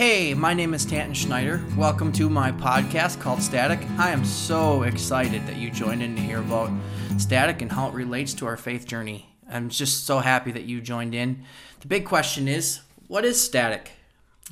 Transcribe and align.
Hey, 0.00 0.32
my 0.32 0.54
name 0.54 0.72
is 0.72 0.86
Tanton 0.86 1.12
Schneider. 1.12 1.62
Welcome 1.76 2.10
to 2.12 2.30
my 2.30 2.52
podcast 2.52 3.20
called 3.20 3.42
Static. 3.42 3.80
I 3.98 4.12
am 4.12 4.24
so 4.24 4.84
excited 4.84 5.46
that 5.46 5.56
you 5.56 5.70
joined 5.70 6.02
in 6.02 6.16
to 6.16 6.22
hear 6.22 6.38
about 6.38 6.70
static 7.18 7.60
and 7.60 7.70
how 7.70 7.88
it 7.88 7.92
relates 7.92 8.32
to 8.32 8.46
our 8.46 8.56
faith 8.56 8.86
journey. 8.86 9.28
I'm 9.46 9.68
just 9.68 10.06
so 10.06 10.20
happy 10.20 10.52
that 10.52 10.62
you 10.62 10.80
joined 10.80 11.14
in. 11.14 11.44
The 11.80 11.86
big 11.86 12.06
question 12.06 12.48
is 12.48 12.80
what 13.08 13.26
is 13.26 13.38
static? 13.38 13.90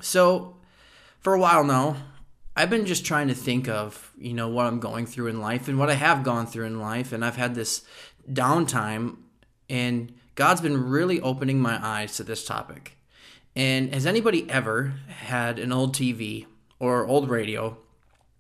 So, 0.03 0.57
for 1.21 1.33
a 1.33 1.41
while 1.41 1.65
now, 1.65 1.97
I've 2.55 2.69
been 2.69 2.85
just 2.85 3.07
trying 3.07 3.29
to 3.29 3.35
think 3.35 3.71
of, 3.71 4.13
you 4.19 4.35
know, 4.35 4.51
what 4.51 4.67
I'm 4.67 4.81
going 4.81 5.07
through 5.07 5.29
in 5.29 5.41
life 5.41 5.67
and 5.67 5.79
what 5.79 5.89
I 5.89 5.95
have 5.95 6.25
gone 6.25 6.47
through 6.47 6.67
in 6.67 6.79
life. 6.79 7.11
And 7.11 7.25
I've 7.25 7.37
had 7.37 7.55
this 7.55 7.87
downtime, 8.31 9.17
and 9.71 10.13
God's 10.35 10.61
been 10.61 10.91
really 10.91 11.23
opening 11.23 11.59
my 11.59 11.83
eyes 11.83 12.19
to 12.19 12.23
this 12.23 12.45
topic. 12.45 12.98
And 13.59 13.93
has 13.93 14.07
anybody 14.07 14.49
ever 14.49 14.95
had 15.09 15.59
an 15.59 15.73
old 15.73 15.93
TV 15.93 16.47
or 16.79 17.05
old 17.05 17.29
radio 17.29 17.77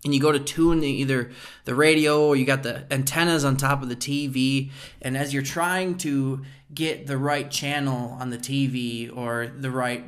and 0.04 0.14
you 0.14 0.20
go 0.20 0.30
to 0.30 0.38
tune 0.38 0.78
the, 0.78 0.86
either 0.86 1.32
the 1.64 1.74
radio 1.74 2.24
or 2.24 2.36
you 2.36 2.44
got 2.44 2.62
the 2.62 2.86
antennas 2.92 3.44
on 3.44 3.56
top 3.56 3.82
of 3.82 3.88
the 3.88 3.96
TV 3.96 4.70
and 5.02 5.16
as 5.16 5.34
you're 5.34 5.42
trying 5.42 5.96
to 5.98 6.44
get 6.72 7.08
the 7.08 7.18
right 7.18 7.50
channel 7.50 8.16
on 8.20 8.30
the 8.30 8.38
TV 8.38 9.14
or 9.14 9.48
the 9.48 9.72
right 9.72 10.04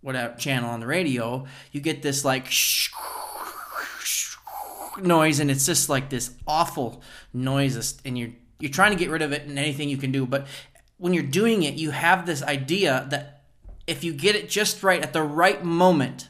whatever 0.00 0.34
channel 0.36 0.70
on 0.70 0.80
the 0.80 0.86
radio, 0.86 1.44
you 1.70 1.82
get 1.82 2.00
this 2.00 2.24
like 2.24 2.50
noise 4.98 5.40
and 5.40 5.50
it's 5.50 5.66
just 5.66 5.90
like 5.90 6.08
this 6.08 6.32
awful 6.46 7.02
noise 7.34 8.00
and 8.06 8.18
you're 8.18 8.30
you're 8.58 8.70
trying 8.70 8.92
to 8.92 8.98
get 8.98 9.10
rid 9.10 9.20
of 9.20 9.32
it 9.32 9.42
and 9.42 9.58
anything 9.58 9.90
you 9.90 9.98
can 9.98 10.10
do, 10.10 10.24
but 10.24 10.46
when 10.96 11.12
you're 11.12 11.24
doing 11.24 11.64
it, 11.64 11.74
you 11.74 11.90
have 11.90 12.26
this 12.26 12.42
idea 12.44 13.06
that 13.10 13.31
if 13.86 14.04
you 14.04 14.12
get 14.12 14.36
it 14.36 14.48
just 14.48 14.82
right 14.82 15.02
at 15.02 15.12
the 15.12 15.22
right 15.22 15.64
moment, 15.64 16.28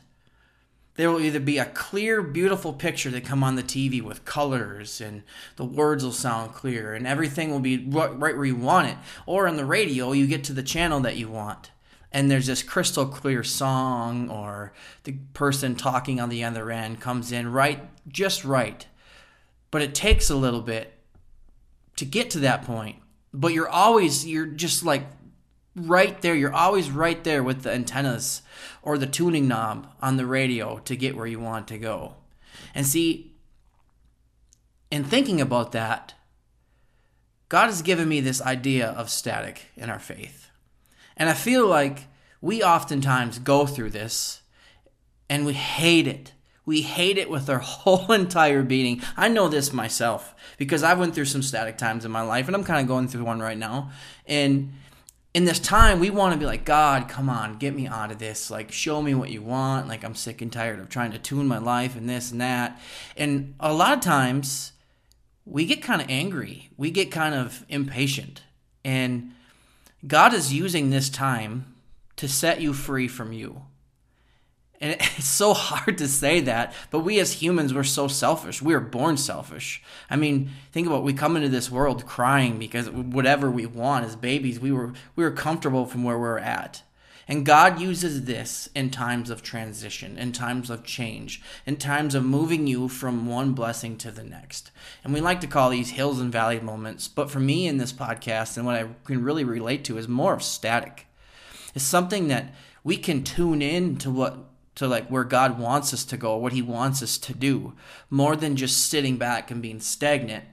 there 0.94 1.10
will 1.10 1.20
either 1.20 1.40
be 1.40 1.58
a 1.58 1.64
clear, 1.64 2.22
beautiful 2.22 2.72
picture 2.72 3.10
that 3.10 3.24
come 3.24 3.42
on 3.42 3.56
the 3.56 3.62
TV 3.62 4.02
with 4.02 4.24
colors 4.24 5.00
and 5.00 5.22
the 5.56 5.64
words 5.64 6.04
will 6.04 6.12
sound 6.12 6.52
clear 6.52 6.94
and 6.94 7.06
everything 7.06 7.50
will 7.50 7.60
be 7.60 7.78
right 7.78 8.18
where 8.18 8.44
you 8.44 8.56
want 8.56 8.88
it. 8.88 8.96
Or 9.24 9.48
on 9.48 9.56
the 9.56 9.64
radio, 9.64 10.12
you 10.12 10.26
get 10.26 10.44
to 10.44 10.52
the 10.52 10.62
channel 10.62 11.00
that 11.00 11.16
you 11.16 11.28
want 11.28 11.70
and 12.12 12.30
there's 12.30 12.46
this 12.46 12.62
crystal 12.62 13.06
clear 13.06 13.42
song 13.42 14.28
or 14.28 14.72
the 15.04 15.12
person 15.32 15.74
talking 15.74 16.20
on 16.20 16.28
the 16.28 16.44
other 16.44 16.70
end 16.70 17.00
comes 17.00 17.32
in 17.32 17.50
right, 17.50 17.88
just 18.06 18.44
right. 18.44 18.86
But 19.70 19.82
it 19.82 19.94
takes 19.94 20.28
a 20.28 20.36
little 20.36 20.60
bit 20.60 20.92
to 21.96 22.04
get 22.04 22.30
to 22.30 22.40
that 22.40 22.64
point. 22.64 22.96
But 23.32 23.54
you're 23.54 23.68
always, 23.68 24.26
you're 24.26 24.46
just 24.46 24.84
like 24.84 25.06
right 25.74 26.20
there. 26.22 26.34
You're 26.34 26.54
always 26.54 26.90
right 26.90 27.22
there 27.24 27.42
with 27.42 27.62
the 27.62 27.72
antennas 27.72 28.42
or 28.82 28.98
the 28.98 29.06
tuning 29.06 29.48
knob 29.48 29.88
on 30.00 30.16
the 30.16 30.26
radio 30.26 30.78
to 30.80 30.96
get 30.96 31.16
where 31.16 31.26
you 31.26 31.40
want 31.40 31.68
to 31.68 31.78
go. 31.78 32.14
And 32.74 32.86
see, 32.86 33.34
in 34.90 35.04
thinking 35.04 35.40
about 35.40 35.72
that, 35.72 36.14
God 37.48 37.66
has 37.66 37.82
given 37.82 38.08
me 38.08 38.20
this 38.20 38.40
idea 38.40 38.88
of 38.88 39.10
static 39.10 39.66
in 39.76 39.90
our 39.90 39.98
faith. 39.98 40.50
And 41.16 41.28
I 41.28 41.34
feel 41.34 41.66
like 41.66 42.06
we 42.40 42.62
oftentimes 42.62 43.38
go 43.38 43.66
through 43.66 43.90
this 43.90 44.40
and 45.28 45.46
we 45.46 45.52
hate 45.52 46.06
it. 46.06 46.32
We 46.64 46.82
hate 46.82 47.18
it 47.18 47.28
with 47.28 47.48
our 47.50 47.58
whole 47.60 48.10
entire 48.12 48.62
being. 48.62 49.02
I 49.16 49.28
know 49.28 49.48
this 49.48 49.72
myself 49.72 50.34
because 50.56 50.82
I've 50.82 50.98
went 50.98 51.14
through 51.14 51.26
some 51.26 51.42
static 51.42 51.78
times 51.78 52.04
in 52.04 52.10
my 52.10 52.22
life 52.22 52.46
and 52.46 52.56
I'm 52.56 52.64
kind 52.64 52.80
of 52.80 52.88
going 52.88 53.08
through 53.08 53.24
one 53.24 53.40
right 53.40 53.58
now. 53.58 53.90
And 54.26 54.72
in 55.34 55.46
this 55.46 55.58
time, 55.58 55.98
we 55.98 56.10
want 56.10 56.34
to 56.34 56.38
be 56.38 56.44
like, 56.44 56.64
God, 56.64 57.08
come 57.08 57.30
on, 57.30 57.56
get 57.56 57.74
me 57.74 57.86
out 57.86 58.10
of 58.10 58.18
this. 58.18 58.50
Like, 58.50 58.70
show 58.70 59.00
me 59.00 59.14
what 59.14 59.30
you 59.30 59.40
want. 59.40 59.88
Like, 59.88 60.04
I'm 60.04 60.14
sick 60.14 60.42
and 60.42 60.52
tired 60.52 60.78
of 60.78 60.90
trying 60.90 61.12
to 61.12 61.18
tune 61.18 61.46
my 61.46 61.58
life 61.58 61.96
and 61.96 62.08
this 62.08 62.30
and 62.30 62.40
that. 62.40 62.78
And 63.16 63.54
a 63.58 63.72
lot 63.72 63.94
of 63.94 64.00
times, 64.00 64.72
we 65.46 65.64
get 65.64 65.82
kind 65.82 66.02
of 66.02 66.08
angry. 66.10 66.68
We 66.76 66.90
get 66.90 67.10
kind 67.10 67.34
of 67.34 67.64
impatient. 67.68 68.42
And 68.84 69.32
God 70.06 70.34
is 70.34 70.52
using 70.52 70.90
this 70.90 71.08
time 71.08 71.74
to 72.16 72.28
set 72.28 72.60
you 72.60 72.74
free 72.74 73.08
from 73.08 73.32
you. 73.32 73.62
And 74.82 74.92
it's 75.00 75.24
so 75.24 75.54
hard 75.54 75.96
to 75.98 76.08
say 76.08 76.40
that, 76.40 76.74
but 76.90 77.00
we 77.00 77.20
as 77.20 77.34
humans, 77.34 77.72
we're 77.72 77.84
so 77.84 78.08
selfish. 78.08 78.60
We 78.60 78.74
are 78.74 78.80
born 78.80 79.16
selfish. 79.16 79.82
I 80.10 80.16
mean, 80.16 80.50
think 80.72 80.86
about 80.86 80.98
it. 80.98 81.04
we 81.04 81.14
come 81.14 81.36
into 81.36 81.48
this 81.48 81.70
world 81.70 82.04
crying 82.04 82.58
because 82.58 82.90
whatever 82.90 83.50
we 83.50 83.64
want 83.64 84.04
as 84.04 84.16
babies, 84.16 84.60
we 84.60 84.72
were 84.72 84.92
we 85.16 85.24
were 85.24 85.30
comfortable 85.30 85.86
from 85.86 86.02
where 86.02 86.18
we're 86.18 86.38
at. 86.38 86.82
And 87.28 87.46
God 87.46 87.80
uses 87.80 88.24
this 88.24 88.68
in 88.74 88.90
times 88.90 89.30
of 89.30 89.44
transition, 89.44 90.18
in 90.18 90.32
times 90.32 90.68
of 90.70 90.82
change, 90.82 91.40
in 91.64 91.76
times 91.76 92.16
of 92.16 92.24
moving 92.24 92.66
you 92.66 92.88
from 92.88 93.28
one 93.28 93.52
blessing 93.52 93.96
to 93.98 94.10
the 94.10 94.24
next. 94.24 94.72
And 95.04 95.14
we 95.14 95.20
like 95.20 95.40
to 95.42 95.46
call 95.46 95.70
these 95.70 95.90
hills 95.90 96.20
and 96.20 96.32
valley 96.32 96.58
moments, 96.58 97.06
but 97.06 97.30
for 97.30 97.38
me 97.38 97.68
in 97.68 97.78
this 97.78 97.92
podcast 97.92 98.56
and 98.56 98.66
what 98.66 98.74
I 98.74 98.88
can 99.04 99.22
really 99.22 99.44
relate 99.44 99.84
to 99.84 99.98
is 99.98 100.08
more 100.08 100.34
of 100.34 100.42
static. 100.42 101.06
It's 101.76 101.84
something 101.84 102.26
that 102.26 102.52
we 102.82 102.96
can 102.96 103.22
tune 103.22 103.62
in 103.62 103.96
to 103.98 104.10
what 104.10 104.51
to 104.74 104.88
like 104.88 105.08
where 105.08 105.24
God 105.24 105.58
wants 105.58 105.92
us 105.92 106.04
to 106.06 106.16
go, 106.16 106.36
what 106.36 106.52
He 106.52 106.62
wants 106.62 107.02
us 107.02 107.18
to 107.18 107.34
do, 107.34 107.74
more 108.10 108.36
than 108.36 108.56
just 108.56 108.88
sitting 108.88 109.16
back 109.16 109.50
and 109.50 109.62
being 109.62 109.80
stagnant. 109.80 110.44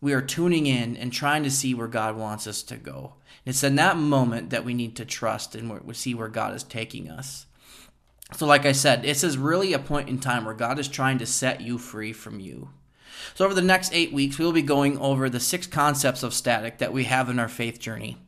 We 0.00 0.12
are 0.14 0.22
tuning 0.22 0.66
in 0.66 0.96
and 0.96 1.12
trying 1.12 1.42
to 1.42 1.50
see 1.50 1.74
where 1.74 1.88
God 1.88 2.16
wants 2.16 2.46
us 2.46 2.62
to 2.64 2.76
go. 2.76 3.14
And 3.44 3.54
it's 3.54 3.62
in 3.62 3.76
that 3.76 3.98
moment 3.98 4.50
that 4.50 4.64
we 4.64 4.72
need 4.72 4.96
to 4.96 5.04
trust 5.04 5.54
and 5.54 5.70
we 5.82 5.94
see 5.94 6.14
where 6.14 6.28
God 6.28 6.54
is 6.54 6.62
taking 6.62 7.10
us. 7.10 7.46
So, 8.36 8.46
like 8.46 8.64
I 8.64 8.72
said, 8.72 9.02
this 9.02 9.24
is 9.24 9.36
really 9.36 9.72
a 9.72 9.78
point 9.78 10.08
in 10.08 10.18
time 10.18 10.44
where 10.44 10.54
God 10.54 10.78
is 10.78 10.88
trying 10.88 11.18
to 11.18 11.26
set 11.26 11.60
you 11.60 11.78
free 11.78 12.12
from 12.12 12.40
you. 12.40 12.70
So, 13.34 13.44
over 13.44 13.54
the 13.54 13.62
next 13.62 13.92
eight 13.92 14.12
weeks, 14.12 14.38
we 14.38 14.44
will 14.44 14.52
be 14.52 14.62
going 14.62 14.96
over 14.98 15.28
the 15.28 15.40
six 15.40 15.66
concepts 15.66 16.22
of 16.22 16.32
static 16.32 16.78
that 16.78 16.92
we 16.92 17.04
have 17.04 17.28
in 17.28 17.38
our 17.38 17.48
faith 17.48 17.80
journey. 17.80 18.18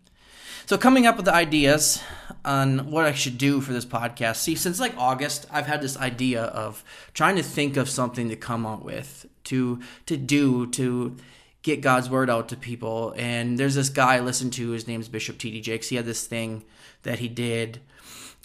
So, 0.66 0.76
coming 0.76 1.06
up 1.06 1.16
with 1.16 1.26
the 1.26 1.34
ideas 1.34 2.02
on 2.44 2.90
what 2.90 3.04
I 3.04 3.12
should 3.12 3.38
do 3.38 3.60
for 3.60 3.72
this 3.72 3.84
podcast. 3.84 4.36
See, 4.36 4.54
since 4.54 4.80
like 4.80 4.96
August, 4.96 5.46
I've 5.50 5.66
had 5.66 5.80
this 5.80 5.96
idea 5.96 6.42
of 6.44 6.84
trying 7.14 7.36
to 7.36 7.42
think 7.42 7.76
of 7.76 7.88
something 7.88 8.28
to 8.28 8.36
come 8.36 8.66
out 8.66 8.84
with, 8.84 9.26
to 9.44 9.80
to 10.06 10.16
do, 10.16 10.66
to 10.68 11.16
get 11.62 11.80
God's 11.80 12.10
word 12.10 12.28
out 12.28 12.48
to 12.48 12.56
people. 12.56 13.14
And 13.16 13.58
there's 13.58 13.74
this 13.74 13.88
guy 13.88 14.16
I 14.16 14.20
listened 14.20 14.52
to. 14.54 14.70
His 14.70 14.88
name's 14.88 15.08
Bishop 15.08 15.38
T.D. 15.38 15.60
Jakes. 15.60 15.88
He 15.88 15.96
had 15.96 16.04
this 16.04 16.26
thing 16.26 16.64
that 17.04 17.20
he 17.20 17.28
did 17.28 17.80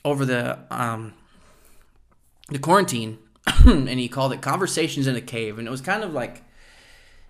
over 0.06 0.26
the 0.26 0.60
um, 0.70 1.14
the 2.50 2.60
quarantine, 2.60 3.18
and 3.66 3.90
he 3.90 4.08
called 4.08 4.34
it 4.34 4.42
"Conversations 4.42 5.08
in 5.08 5.16
a 5.16 5.22
Cave." 5.22 5.58
And 5.58 5.68
it 5.68 5.72
was 5.72 5.82
kind 5.82 6.04
of 6.04 6.14
like 6.14 6.44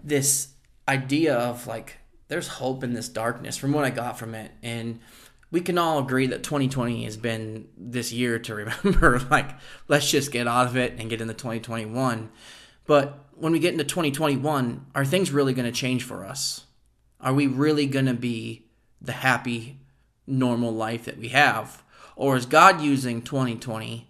this 0.04 0.50
idea 0.88 1.36
of 1.36 1.68
like 1.68 1.98
there's 2.28 2.48
hope 2.48 2.84
in 2.84 2.94
this 2.94 3.10
darkness 3.10 3.58
from 3.58 3.72
what 3.72 3.86
I 3.86 3.90
got 3.90 4.20
from 4.20 4.36
it. 4.36 4.52
And 4.62 5.00
we 5.50 5.62
can 5.62 5.78
all 5.78 6.00
agree 6.00 6.28
that 6.28 6.44
2020 6.44 7.06
has 7.06 7.18
been 7.18 7.68
this 7.78 8.12
year 8.12 8.40
to 8.40 8.56
remember. 8.84 9.20
like, 9.32 9.52
let's 9.88 10.10
just 10.10 10.32
get 10.32 10.48
out 10.48 10.68
of 10.68 10.76
it 10.76 10.96
and 11.00 11.10
get 11.10 11.22
into 11.22 11.34
2021. 11.34 12.30
But 12.86 13.26
when 13.36 13.54
we 13.54 13.60
get 13.60 13.74
into 13.74 13.84
2021, 13.84 14.88
are 14.96 15.06
things 15.06 15.32
really 15.32 15.54
going 15.54 15.66
to 15.66 15.72
change 15.72 16.04
for 16.04 16.26
us? 16.26 16.66
Are 17.20 17.34
we 17.34 17.48
really 17.48 17.88
going 17.88 18.06
to 18.06 18.14
be 18.14 18.68
the 19.02 19.14
happy, 19.14 19.80
normal 20.26 20.72
life 20.72 21.06
that 21.06 21.18
we 21.18 21.30
have? 21.30 21.84
Or 22.16 22.36
is 22.36 22.46
God 22.46 22.82
using 22.82 23.22
2020 23.22 24.08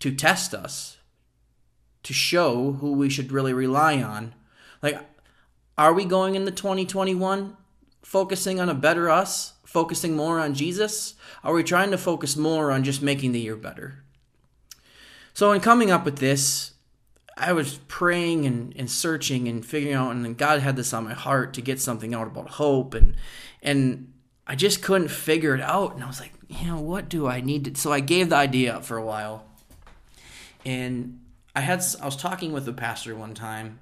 to 0.00 0.14
test 0.14 0.54
us, 0.54 0.98
to 2.02 2.12
show 2.12 2.72
who 2.72 2.92
we 2.92 3.08
should 3.08 3.32
really 3.32 3.52
rely 3.52 4.02
on? 4.02 4.34
Like, 4.82 5.00
are 5.78 5.92
we 5.92 6.04
going 6.04 6.34
into 6.34 6.50
2021 6.50 7.56
focusing 8.02 8.60
on 8.60 8.68
a 8.68 8.74
better 8.74 9.08
us, 9.08 9.54
focusing 9.64 10.16
more 10.16 10.38
on 10.40 10.54
Jesus? 10.54 11.14
Are 11.42 11.54
we 11.54 11.64
trying 11.64 11.90
to 11.90 11.98
focus 11.98 12.36
more 12.36 12.70
on 12.70 12.84
just 12.84 13.02
making 13.02 13.32
the 13.32 13.40
year 13.40 13.56
better? 13.56 14.02
So, 15.34 15.52
in 15.52 15.60
coming 15.60 15.90
up 15.90 16.04
with 16.04 16.18
this, 16.18 16.72
I 17.36 17.52
was 17.52 17.78
praying 17.88 18.46
and, 18.46 18.74
and 18.76 18.90
searching 18.90 19.48
and 19.48 19.64
figuring 19.64 19.94
out, 19.94 20.10
and 20.10 20.36
God 20.36 20.60
had 20.60 20.76
this 20.76 20.92
on 20.92 21.04
my 21.04 21.14
heart 21.14 21.54
to 21.54 21.62
get 21.62 21.80
something 21.80 22.14
out 22.14 22.26
about 22.26 22.50
hope, 22.50 22.94
and 22.94 23.14
and 23.62 24.12
I 24.46 24.54
just 24.54 24.82
couldn't 24.82 25.08
figure 25.08 25.54
it 25.54 25.60
out. 25.60 25.94
And 25.94 26.04
I 26.04 26.06
was 26.06 26.20
like, 26.20 26.32
you 26.48 26.66
know, 26.66 26.80
what 26.80 27.08
do 27.08 27.26
I 27.26 27.40
need 27.40 27.64
to? 27.64 27.80
So 27.80 27.92
I 27.92 28.00
gave 28.00 28.28
the 28.28 28.36
idea 28.36 28.76
up 28.76 28.84
for 28.84 28.98
a 28.98 29.04
while, 29.04 29.46
and 30.66 31.20
I 31.56 31.60
had 31.60 31.82
I 32.00 32.04
was 32.04 32.16
talking 32.16 32.52
with 32.52 32.66
the 32.66 32.72
pastor 32.72 33.14
one 33.14 33.34
time, 33.34 33.78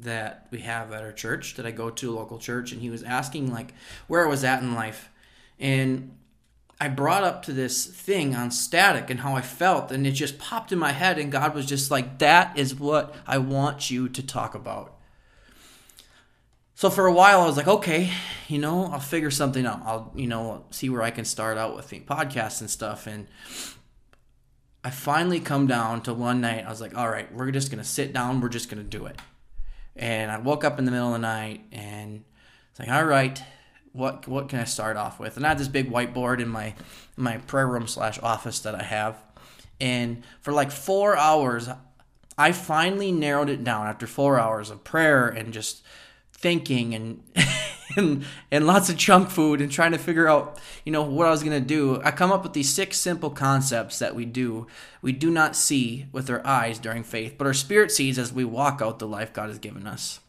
that 0.00 0.48
we 0.50 0.60
have 0.60 0.92
at 0.92 1.02
our 1.02 1.12
church 1.12 1.54
that 1.54 1.66
I 1.66 1.70
go 1.70 1.90
to, 1.90 2.12
a 2.12 2.14
local 2.14 2.38
church, 2.38 2.72
and 2.72 2.80
he 2.80 2.90
was 2.90 3.02
asking 3.02 3.52
like 3.52 3.72
where 4.06 4.24
I 4.24 4.28
was 4.28 4.44
at 4.44 4.62
in 4.62 4.74
life. 4.74 5.10
And 5.58 6.16
I 6.80 6.88
brought 6.88 7.22
up 7.22 7.44
to 7.44 7.52
this 7.52 7.86
thing 7.86 8.34
on 8.34 8.50
static 8.50 9.08
and 9.08 9.20
how 9.20 9.34
I 9.34 9.42
felt, 9.42 9.92
and 9.92 10.06
it 10.06 10.12
just 10.12 10.38
popped 10.38 10.72
in 10.72 10.78
my 10.78 10.92
head, 10.92 11.18
and 11.18 11.30
God 11.30 11.54
was 11.54 11.66
just 11.66 11.90
like, 11.90 12.18
That 12.18 12.58
is 12.58 12.74
what 12.74 13.14
I 13.26 13.38
want 13.38 13.90
you 13.90 14.08
to 14.08 14.22
talk 14.22 14.54
about. 14.54 14.94
So 16.76 16.90
for 16.90 17.06
a 17.06 17.12
while, 17.12 17.40
I 17.40 17.46
was 17.46 17.56
like, 17.56 17.68
okay, 17.68 18.10
you 18.48 18.58
know, 18.58 18.86
I'll 18.86 18.98
figure 18.98 19.30
something 19.30 19.64
out. 19.64 19.80
I'll, 19.84 20.12
you 20.16 20.26
know, 20.26 20.64
see 20.70 20.90
where 20.90 21.02
I 21.02 21.12
can 21.12 21.24
start 21.24 21.56
out 21.56 21.76
with 21.76 21.88
the 21.88 22.00
podcast 22.00 22.60
and 22.60 22.68
stuff. 22.68 23.06
And 23.06 23.28
I 24.82 24.90
finally 24.90 25.38
come 25.38 25.68
down 25.68 26.02
to 26.02 26.12
one 26.12 26.40
night. 26.40 26.66
I 26.66 26.70
was 26.70 26.80
like, 26.80 26.96
all 26.96 27.08
right, 27.08 27.32
we're 27.32 27.52
just 27.52 27.70
to 27.82 27.88
sit 27.88 28.12
down. 28.12 28.40
We're 28.40 28.48
just 28.48 28.68
to 28.82 28.98
do 28.98 29.06
it. 29.06 29.20
And 29.96 30.30
I 30.30 30.38
woke 30.38 30.64
up 30.64 30.78
in 30.78 30.84
the 30.84 30.90
middle 30.90 31.08
of 31.08 31.12
the 31.12 31.18
night 31.18 31.64
and 31.72 32.24
it's 32.70 32.80
like, 32.80 32.88
all 32.88 33.04
right, 33.04 33.40
what 33.92 34.26
what 34.26 34.48
can 34.48 34.58
I 34.58 34.64
start 34.64 34.96
off 34.96 35.20
with? 35.20 35.36
And 35.36 35.46
I 35.46 35.50
had 35.50 35.58
this 35.58 35.68
big 35.68 35.90
whiteboard 35.90 36.40
in 36.40 36.48
my 36.48 36.74
my 37.16 37.38
prayer 37.38 37.66
room 37.66 37.86
slash 37.86 38.18
office 38.22 38.58
that 38.60 38.74
I 38.74 38.82
have. 38.82 39.16
And 39.80 40.24
for 40.40 40.52
like 40.52 40.70
four 40.70 41.16
hours, 41.16 41.68
I 42.36 42.52
finally 42.52 43.12
narrowed 43.12 43.48
it 43.48 43.62
down 43.62 43.86
after 43.86 44.06
four 44.06 44.38
hours 44.38 44.70
of 44.70 44.82
prayer 44.82 45.28
and 45.28 45.52
just 45.52 45.84
thinking 46.32 46.94
and 46.94 47.22
and 47.96 48.24
and 48.50 48.66
lots 48.66 48.88
of 48.88 48.96
junk 48.96 49.30
food 49.30 49.60
and 49.60 49.70
trying 49.70 49.92
to 49.92 49.98
figure 49.98 50.28
out 50.28 50.60
you 50.84 50.92
know 50.92 51.02
what 51.02 51.26
I 51.26 51.30
was 51.30 51.42
gonna 51.42 51.60
do. 51.60 52.00
I 52.02 52.10
come 52.10 52.32
up 52.32 52.42
with 52.42 52.52
these 52.52 52.72
six 52.72 52.96
simple 52.96 53.30
concepts 53.30 53.98
that 53.98 54.14
we 54.14 54.24
do 54.24 54.66
we 55.02 55.12
do 55.12 55.30
not 55.30 55.54
see 55.54 56.06
with 56.12 56.30
our 56.30 56.44
eyes 56.46 56.78
during 56.78 57.04
faith, 57.04 57.34
but 57.36 57.46
our 57.46 57.54
spirit 57.54 57.92
sees 57.92 58.18
as 58.18 58.32
we 58.32 58.44
walk 58.44 58.80
out 58.82 58.98
the 58.98 59.06
life 59.06 59.32
God 59.32 59.48
has 59.48 59.58
given 59.58 59.86
us. 59.86 60.20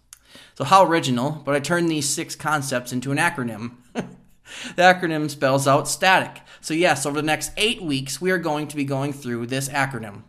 So, 0.56 0.64
how 0.64 0.86
original, 0.86 1.42
but 1.46 1.56
I 1.56 1.60
turned 1.60 1.90
these 1.90 2.10
six 2.10 2.36
concepts 2.36 2.94
into 2.94 3.12
an 3.12 3.18
acronym. 3.18 3.72
the 3.94 4.82
acronym 4.82 5.30
spells 5.30 5.68
out 5.68 5.88
static. 5.88 6.42
So, 6.62 6.74
yes, 6.74 7.06
over 7.06 7.18
the 7.18 7.26
next 7.26 7.52
eight 7.58 7.82
weeks, 7.82 8.22
we 8.22 8.32
are 8.32 8.38
going 8.38 8.68
to 8.70 8.76
be 8.76 8.86
going 8.86 9.14
through 9.14 9.48
this 9.48 9.70
acronym. 9.70 10.24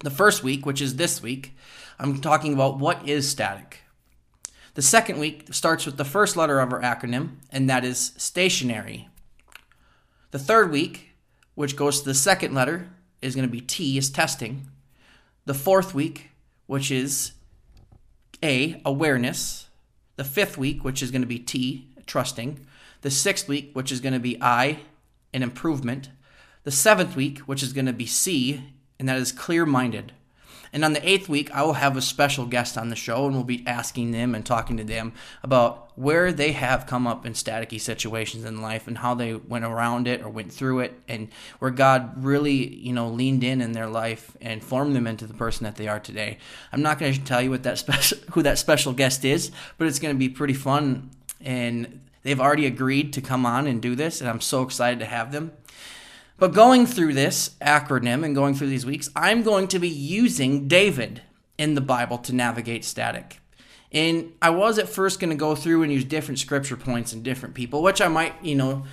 The 0.00 0.10
first 0.10 0.42
week, 0.42 0.66
which 0.66 0.82
is 0.82 0.96
this 0.96 1.22
week, 1.22 1.56
I'm 1.98 2.20
talking 2.20 2.52
about 2.52 2.78
what 2.78 3.08
is 3.08 3.28
static. 3.28 3.80
The 4.74 4.82
second 4.82 5.20
week 5.20 5.54
starts 5.54 5.86
with 5.86 5.96
the 5.96 6.04
first 6.04 6.36
letter 6.36 6.58
of 6.58 6.72
our 6.72 6.80
acronym, 6.80 7.36
and 7.50 7.70
that 7.70 7.84
is 7.84 8.12
stationary. 8.16 9.08
The 10.32 10.38
third 10.38 10.72
week, 10.72 11.10
which 11.54 11.76
goes 11.76 12.00
to 12.00 12.06
the 12.06 12.14
second 12.14 12.54
letter, 12.54 12.88
is 13.22 13.36
going 13.36 13.46
to 13.46 13.52
be 13.52 13.60
T, 13.60 13.96
is 13.96 14.10
testing. 14.10 14.68
The 15.44 15.54
fourth 15.54 15.94
week, 15.94 16.30
which 16.66 16.90
is 16.90 17.32
a, 18.42 18.80
awareness. 18.84 19.68
The 20.16 20.24
fifth 20.24 20.58
week, 20.58 20.82
which 20.82 21.02
is 21.02 21.12
going 21.12 21.22
to 21.22 21.28
be 21.28 21.38
T, 21.38 21.88
trusting. 22.06 22.66
The 23.02 23.12
sixth 23.12 23.46
week, 23.46 23.70
which 23.74 23.92
is 23.92 24.00
going 24.00 24.12
to 24.12 24.18
be 24.18 24.42
I, 24.42 24.80
an 25.32 25.44
improvement. 25.44 26.10
The 26.64 26.72
seventh 26.72 27.14
week, 27.14 27.38
which 27.40 27.62
is 27.62 27.72
going 27.72 27.86
to 27.86 27.92
be 27.92 28.06
C, 28.06 28.72
and 28.98 29.08
that 29.08 29.18
is 29.18 29.30
clear 29.30 29.66
minded. 29.66 30.12
And 30.74 30.84
on 30.84 30.92
the 30.92 31.08
eighth 31.08 31.28
week, 31.28 31.52
I 31.52 31.62
will 31.62 31.74
have 31.74 31.96
a 31.96 32.02
special 32.02 32.46
guest 32.46 32.76
on 32.76 32.88
the 32.88 32.96
show, 32.96 33.26
and 33.26 33.34
we'll 33.36 33.44
be 33.44 33.62
asking 33.64 34.10
them 34.10 34.34
and 34.34 34.44
talking 34.44 34.76
to 34.76 34.82
them 34.82 35.12
about 35.44 35.96
where 35.96 36.32
they 36.32 36.50
have 36.50 36.84
come 36.84 37.06
up 37.06 37.24
in 37.24 37.32
staticky 37.32 37.80
situations 37.80 38.44
in 38.44 38.60
life 38.60 38.88
and 38.88 38.98
how 38.98 39.14
they 39.14 39.34
went 39.34 39.64
around 39.64 40.08
it 40.08 40.20
or 40.20 40.28
went 40.28 40.52
through 40.52 40.80
it, 40.80 41.00
and 41.06 41.28
where 41.60 41.70
God 41.70 42.24
really, 42.24 42.74
you 42.74 42.92
know, 42.92 43.08
leaned 43.08 43.44
in 43.44 43.60
in 43.60 43.70
their 43.70 43.86
life 43.86 44.36
and 44.40 44.64
formed 44.64 44.96
them 44.96 45.06
into 45.06 45.28
the 45.28 45.34
person 45.34 45.62
that 45.62 45.76
they 45.76 45.86
are 45.86 46.00
today. 46.00 46.38
I'm 46.72 46.82
not 46.82 46.98
going 46.98 47.14
to 47.14 47.20
tell 47.20 47.40
you 47.40 47.50
what 47.50 47.62
that 47.62 47.78
special 47.78 48.18
who 48.32 48.42
that 48.42 48.58
special 48.58 48.92
guest 48.92 49.24
is, 49.24 49.52
but 49.78 49.86
it's 49.86 50.00
going 50.00 50.12
to 50.12 50.18
be 50.18 50.28
pretty 50.28 50.54
fun, 50.54 51.10
and 51.40 52.00
they've 52.24 52.40
already 52.40 52.66
agreed 52.66 53.12
to 53.12 53.20
come 53.20 53.46
on 53.46 53.68
and 53.68 53.80
do 53.80 53.94
this, 53.94 54.20
and 54.20 54.28
I'm 54.28 54.40
so 54.40 54.62
excited 54.62 54.98
to 54.98 55.06
have 55.06 55.30
them. 55.30 55.52
But 56.36 56.52
going 56.52 56.86
through 56.86 57.14
this 57.14 57.50
acronym 57.60 58.24
and 58.24 58.34
going 58.34 58.54
through 58.54 58.68
these 58.68 58.86
weeks, 58.86 59.08
I'm 59.14 59.42
going 59.42 59.68
to 59.68 59.78
be 59.78 59.88
using 59.88 60.66
David 60.66 61.22
in 61.56 61.74
the 61.74 61.80
Bible 61.80 62.18
to 62.18 62.34
navigate 62.34 62.84
static. 62.84 63.40
And 63.92 64.32
I 64.42 64.50
was 64.50 64.78
at 64.78 64.88
first 64.88 65.20
going 65.20 65.30
to 65.30 65.36
go 65.36 65.54
through 65.54 65.84
and 65.84 65.92
use 65.92 66.04
different 66.04 66.40
scripture 66.40 66.76
points 66.76 67.12
and 67.12 67.22
different 67.22 67.54
people, 67.54 67.80
which 67.80 68.00
I 68.00 68.08
might, 68.08 68.34
you 68.42 68.56
know, 68.56 68.84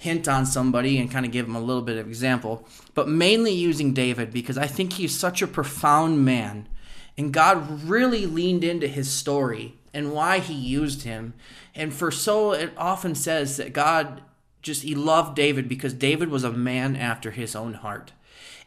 hint 0.00 0.28
on 0.28 0.44
somebody 0.44 0.98
and 0.98 1.10
kind 1.10 1.24
of 1.24 1.32
give 1.32 1.46
them 1.46 1.56
a 1.56 1.60
little 1.60 1.82
bit 1.82 1.98
of 1.98 2.06
example, 2.06 2.66
but 2.94 3.08
mainly 3.08 3.52
using 3.52 3.92
David 3.92 4.32
because 4.32 4.56
I 4.56 4.66
think 4.66 4.94
he's 4.94 5.18
such 5.18 5.42
a 5.42 5.46
profound 5.46 6.24
man. 6.24 6.68
And 7.16 7.32
God 7.32 7.82
really 7.82 8.24
leaned 8.24 8.64
into 8.64 8.86
his 8.86 9.12
story 9.12 9.74
and 9.92 10.12
why 10.12 10.38
he 10.38 10.54
used 10.54 11.02
him. 11.02 11.34
And 11.74 11.92
for 11.92 12.10
so 12.10 12.52
it 12.52 12.72
often 12.78 13.14
says 13.14 13.58
that 13.58 13.74
God 13.74 14.22
just 14.62 14.82
he 14.82 14.94
loved 14.94 15.36
David 15.36 15.68
because 15.68 15.94
David 15.94 16.28
was 16.28 16.44
a 16.44 16.52
man 16.52 16.96
after 16.96 17.30
his 17.30 17.54
own 17.56 17.74
heart. 17.74 18.12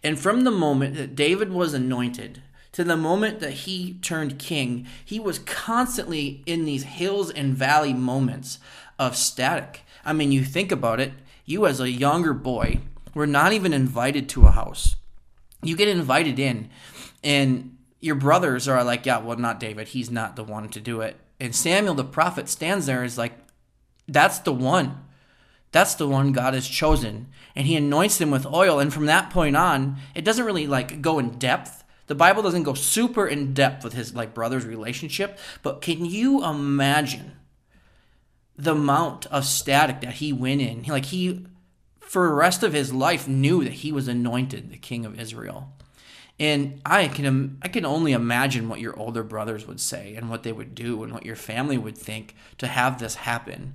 And 0.03 0.19
from 0.19 0.43
the 0.43 0.51
moment 0.51 0.95
that 0.95 1.15
David 1.15 1.51
was 1.51 1.73
anointed 1.73 2.41
to 2.73 2.83
the 2.83 2.97
moment 2.97 3.39
that 3.39 3.51
he 3.51 3.93
turned 4.01 4.39
king, 4.39 4.87
he 5.03 5.19
was 5.19 5.39
constantly 5.39 6.43
in 6.45 6.65
these 6.65 6.83
hills 6.83 7.29
and 7.29 7.55
valley 7.55 7.93
moments 7.93 8.59
of 8.99 9.15
static. 9.15 9.81
I 10.03 10.11
mean, 10.13 10.31
you 10.31 10.43
think 10.43 10.71
about 10.71 10.99
it, 10.99 11.13
you 11.45 11.65
as 11.65 11.79
a 11.79 11.89
younger 11.89 12.33
boy 12.33 12.79
were 13.13 13.27
not 13.27 13.53
even 13.53 13.73
invited 13.73 14.27
to 14.29 14.47
a 14.47 14.51
house. 14.51 14.95
You 15.61 15.77
get 15.77 15.87
invited 15.87 16.39
in, 16.39 16.69
and 17.23 17.77
your 17.99 18.15
brothers 18.15 18.67
are 18.67 18.83
like, 18.83 19.05
Yeah, 19.05 19.19
well, 19.19 19.37
not 19.37 19.59
David. 19.59 19.89
He's 19.89 20.11
not 20.11 20.35
the 20.35 20.43
one 20.43 20.67
to 20.69 20.81
do 20.81 21.01
it. 21.01 21.15
And 21.39 21.55
Samuel 21.55 21.93
the 21.93 22.03
prophet 22.03 22.49
stands 22.49 22.85
there 22.85 23.03
is 23.03 23.17
like, 23.17 23.33
That's 24.07 24.39
the 24.39 24.51
one. 24.51 25.05
That's 25.73 25.95
the 25.95 26.07
one 26.07 26.31
God 26.31 26.53
has 26.53 26.67
chosen. 26.67 27.27
And 27.55 27.67
he 27.67 27.75
anoints 27.75 28.21
him 28.21 28.31
with 28.31 28.45
oil. 28.45 28.79
And 28.79 28.93
from 28.93 29.07
that 29.07 29.31
point 29.31 29.57
on, 29.57 29.97
it 30.15 30.23
doesn't 30.23 30.45
really 30.45 30.67
like 30.67 31.01
go 31.01 31.19
in 31.19 31.37
depth. 31.39 31.83
The 32.07 32.15
Bible 32.15 32.43
doesn't 32.43 32.63
go 32.63 32.75
super 32.75 33.27
in 33.27 33.53
depth 33.53 33.83
with 33.83 33.93
his 33.93 34.13
like 34.13 34.33
brother's 34.33 34.65
relationship, 34.65 35.39
but 35.63 35.81
can 35.81 36.05
you 36.05 36.45
imagine 36.45 37.33
the 38.55 38.73
amount 38.73 39.25
of 39.27 39.45
static 39.45 40.01
that 40.01 40.15
he 40.15 40.31
went 40.31 40.61
in? 40.61 40.83
Like 40.83 41.05
he 41.05 41.47
for 41.99 42.27
the 42.27 42.35
rest 42.35 42.61
of 42.61 42.73
his 42.73 42.93
life 42.93 43.27
knew 43.27 43.63
that 43.63 43.73
he 43.73 43.91
was 43.91 44.07
anointed 44.07 44.69
the 44.69 44.77
king 44.77 45.05
of 45.05 45.19
Israel. 45.19 45.73
And 46.39 46.81
I 46.85 47.07
can 47.07 47.57
I 47.63 47.67
can 47.67 47.85
only 47.85 48.11
imagine 48.11 48.69
what 48.69 48.79
your 48.79 48.99
older 48.99 49.23
brothers 49.23 49.65
would 49.65 49.79
say 49.79 50.13
and 50.15 50.29
what 50.29 50.43
they 50.43 50.51
would 50.51 50.75
do 50.75 51.03
and 51.03 51.11
what 51.11 51.25
your 51.25 51.35
family 51.35 51.79
would 51.79 51.97
think 51.97 52.35
to 52.59 52.67
have 52.67 52.99
this 52.99 53.15
happen. 53.15 53.73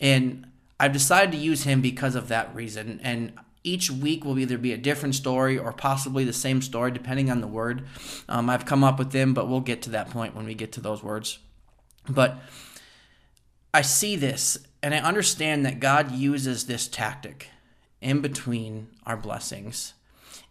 And 0.00 0.46
I've 0.78 0.92
decided 0.92 1.32
to 1.32 1.38
use 1.38 1.64
him 1.64 1.80
because 1.80 2.14
of 2.14 2.28
that 2.28 2.54
reason. 2.54 3.00
And 3.02 3.32
each 3.62 3.90
week 3.90 4.24
will 4.24 4.38
either 4.38 4.58
be 4.58 4.72
a 4.72 4.78
different 4.78 5.14
story 5.14 5.58
or 5.58 5.72
possibly 5.72 6.24
the 6.24 6.32
same 6.32 6.60
story, 6.60 6.90
depending 6.90 7.30
on 7.30 7.40
the 7.40 7.46
word. 7.46 7.86
Um, 8.28 8.50
I've 8.50 8.66
come 8.66 8.84
up 8.84 8.98
with 8.98 9.12
them, 9.12 9.32
but 9.32 9.48
we'll 9.48 9.60
get 9.60 9.82
to 9.82 9.90
that 9.90 10.10
point 10.10 10.34
when 10.34 10.44
we 10.44 10.54
get 10.54 10.72
to 10.72 10.80
those 10.80 11.02
words. 11.02 11.38
But 12.08 12.38
I 13.72 13.82
see 13.82 14.16
this 14.16 14.58
and 14.82 14.94
I 14.94 14.98
understand 14.98 15.64
that 15.64 15.80
God 15.80 16.12
uses 16.12 16.66
this 16.66 16.86
tactic 16.86 17.48
in 18.02 18.20
between 18.20 18.88
our 19.06 19.16
blessings. 19.16 19.94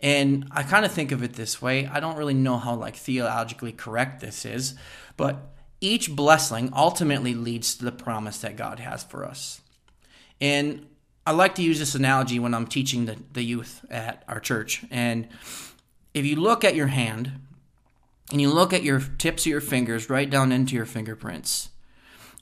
And 0.02 0.48
I 0.52 0.64
kind 0.64 0.84
of 0.84 0.92
think 0.92 1.12
of 1.12 1.22
it 1.24 1.34
this 1.34 1.62
way. 1.62 1.86
I 1.86 2.00
don't 2.00 2.18
really 2.18 2.34
know 2.34 2.58
how 2.58 2.74
like 2.76 2.96
theologically 2.96 3.72
correct 3.72 4.20
this 4.20 4.44
is, 4.44 4.74
but 5.16 5.54
each 5.80 6.16
blessing 6.16 6.72
ultimately 6.76 7.36
leads 7.36 7.76
to 7.76 7.86
the 7.86 7.92
promise 7.92 8.40
that 8.40 8.58
God 8.58 8.80
has 8.80 9.04
for 9.04 9.24
us. 9.24 9.62
And 10.42 10.88
I 11.26 11.32
like 11.32 11.56
to 11.56 11.64
use 11.64 11.80
this 11.80 11.96
analogy 11.96 12.40
when 12.40 12.54
I'm 12.54 12.68
teaching 12.68 13.06
the, 13.06 13.18
the 13.32 13.44
youth 13.44 13.86
at 13.90 14.24
our 14.28 14.40
church. 14.40 14.84
And 14.92 15.28
if 16.14 16.26
you 16.26 16.36
look 16.36 16.64
at 16.64 16.76
your 16.76 16.88
hand 16.88 17.32
and 18.32 18.42
you 18.42 18.52
look 18.52 18.74
at 18.74 18.84
your 18.84 19.00
tips 19.00 19.44
of 19.44 19.50
your 19.50 19.62
fingers 19.62 20.10
right 20.10 20.30
down 20.30 20.52
into 20.52 20.76
your 20.76 20.86
fingerprints, 20.86 21.70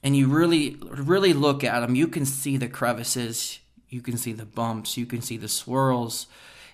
and 0.03 0.15
you 0.17 0.27
really, 0.27 0.77
really 0.81 1.33
look 1.33 1.63
at 1.63 1.81
them, 1.81 1.95
you 1.95 2.07
can 2.07 2.25
see 2.25 2.57
the 2.57 2.67
crevices, 2.67 3.59
you 3.89 4.01
can 4.01 4.17
see 4.17 4.33
the 4.33 4.45
bumps, 4.45 4.97
you 4.97 5.05
can 5.05 5.21
see 5.21 5.37
the 5.37 5.47
swirls, 5.47 6.25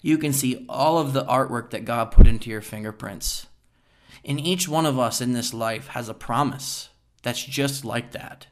you 0.02 0.18
can 0.18 0.32
see 0.32 0.66
all 0.70 0.98
of 0.98 1.14
the 1.14 1.26
artwork 1.26 1.72
that 1.72 1.84
God 1.84 2.12
put 2.12 2.28
into 2.28 2.50
your 2.50 2.62
fingerprints. 2.62 3.48
And 4.24 4.40
each 4.40 4.68
one 4.68 4.86
of 4.86 4.98
us 4.98 5.20
in 5.20 5.34
this 5.34 5.54
life 5.54 5.88
has 5.88 6.08
a 6.08 6.14
promise 6.14 6.90
that's 7.22 7.44
just 7.44 7.84
like 7.84 8.12
that. 8.12 8.48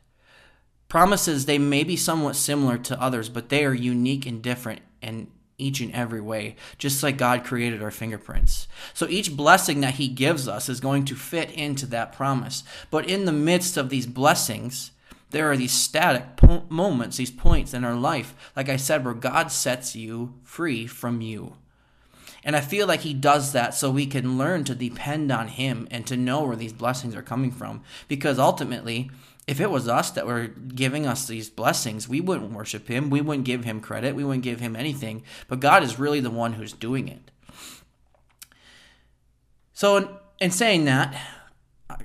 Promises, 0.96 1.46
they 1.46 1.58
may 1.58 1.84
be 1.84 1.98
somewhat 1.98 2.38
similar 2.38 2.78
to 2.78 3.02
others, 3.02 3.28
but 3.28 3.50
they 3.50 3.66
are 3.66 3.74
unique 3.74 4.26
and 4.26 4.42
different 4.42 4.82
in 5.02 5.28
each 5.58 5.82
and 5.82 5.94
every 5.94 6.22
way, 6.22 6.56
just 6.78 7.04
like 7.04 7.18
God 7.18 7.44
created 7.44 7.84
our 7.84 7.92
fingerprints. 7.92 8.70
So 8.94 9.06
each 9.10 9.36
blessing 9.36 9.82
that 9.82 9.96
He 9.96 10.08
gives 10.08 10.48
us 10.48 10.70
is 10.70 10.80
going 10.80 11.04
to 11.04 11.16
fit 11.16 11.52
into 11.52 11.86
that 11.88 12.14
promise. 12.14 12.64
But 12.92 13.10
in 13.10 13.26
the 13.26 13.34
midst 13.34 13.76
of 13.76 13.90
these 13.90 14.08
blessings, 14.08 14.92
there 15.32 15.52
are 15.52 15.58
these 15.58 15.74
static 15.74 16.38
po- 16.38 16.64
moments, 16.70 17.18
these 17.18 17.30
points 17.30 17.74
in 17.74 17.84
our 17.84 17.96
life, 17.96 18.34
like 18.56 18.70
I 18.70 18.78
said, 18.78 19.04
where 19.04 19.14
God 19.14 19.52
sets 19.52 19.98
you 19.98 20.36
free 20.44 20.88
from 20.88 21.20
you. 21.20 21.58
And 22.46 22.56
I 22.56 22.62
feel 22.62 22.88
like 22.88 23.02
He 23.02 23.14
does 23.14 23.52
that 23.52 23.74
so 23.74 23.92
we 23.92 24.06
can 24.06 24.38
learn 24.38 24.64
to 24.64 24.74
depend 24.74 25.30
on 25.30 25.50
Him 25.50 25.90
and 25.92 26.08
to 26.08 26.16
know 26.16 26.46
where 26.46 26.56
these 26.56 26.72
blessings 26.72 27.16
are 27.16 27.22
coming 27.22 27.52
from. 27.52 27.82
Because 28.08 28.40
ultimately, 28.40 29.12
if 29.48 29.60
it 29.60 29.70
was 29.70 29.88
us 29.88 30.12
that 30.12 30.26
were 30.26 30.48
giving 30.48 31.06
us 31.06 31.28
these 31.28 31.50
blessings, 31.50 32.10
we 32.10 32.20
wouldn't 32.20 32.52
worship 32.52 32.88
him. 32.88 33.10
We 33.10 33.22
wouldn't 33.22 33.46
give 33.46 33.64
him 33.64 33.80
credit. 33.80 34.16
We 34.16 34.24
wouldn't 34.24 34.44
give 34.44 34.60
him 34.60 34.76
anything. 34.76 35.24
But 35.48 35.60
God 35.60 35.84
is 35.84 36.00
really 36.00 36.20
the 36.20 36.32
one 36.32 36.54
who's 36.54 36.74
doing 36.74 37.08
it. 37.08 37.32
So, 39.74 39.98
in, 39.98 40.10
in 40.40 40.52
saying 40.52 40.86
that, 40.86 41.16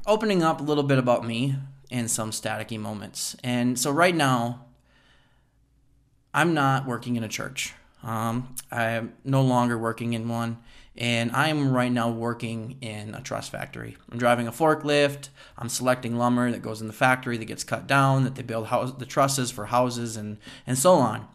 opening 0.07 0.43
up 0.43 0.61
a 0.61 0.65
little 0.65 0.83
bit 0.83 0.99
about 0.99 1.25
me 1.25 1.57
and 1.91 2.11
some 2.11 2.31
staticky 2.31 2.79
moments. 2.79 3.37
And 3.43 3.79
so, 3.79 3.91
right 3.91 4.15
now, 4.15 4.67
I'm 6.35 6.53
not 6.53 6.87
working 6.87 7.17
in 7.17 7.25
a 7.25 7.29
church. 7.29 7.75
Um, 8.03 8.55
I'm 8.71 9.15
no 9.25 9.43
longer 9.43 9.77
working 9.77 10.15
in 10.15 10.29
one, 10.29 10.59
and 10.97 11.31
I'm 11.33 11.73
right 11.73 11.93
now 11.93 12.11
working 12.11 12.79
in 12.81 13.15
a 13.15 13.21
truss 13.21 13.49
factory. 13.49 13.97
I'm 14.11 14.19
driving 14.19 14.47
a 14.47 14.53
forklift. 14.53 15.29
I'm 15.59 15.69
selecting 15.69 16.17
lumber 16.17 16.51
that 16.51 16.63
goes 16.63 16.81
in 16.81 16.87
the 16.87 16.93
factory 16.93 17.37
that 17.37 17.45
gets 17.45 17.65
cut 17.65 17.87
down, 17.87 18.25
that 18.25 18.35
they 18.35 18.43
build 18.43 18.69
house, 18.69 18.93
the 18.93 19.07
trusses 19.07 19.51
for 19.51 19.67
houses, 19.67 20.17
and 20.17 20.39
and 20.67 20.79
so 20.79 20.95
on. 20.95 21.27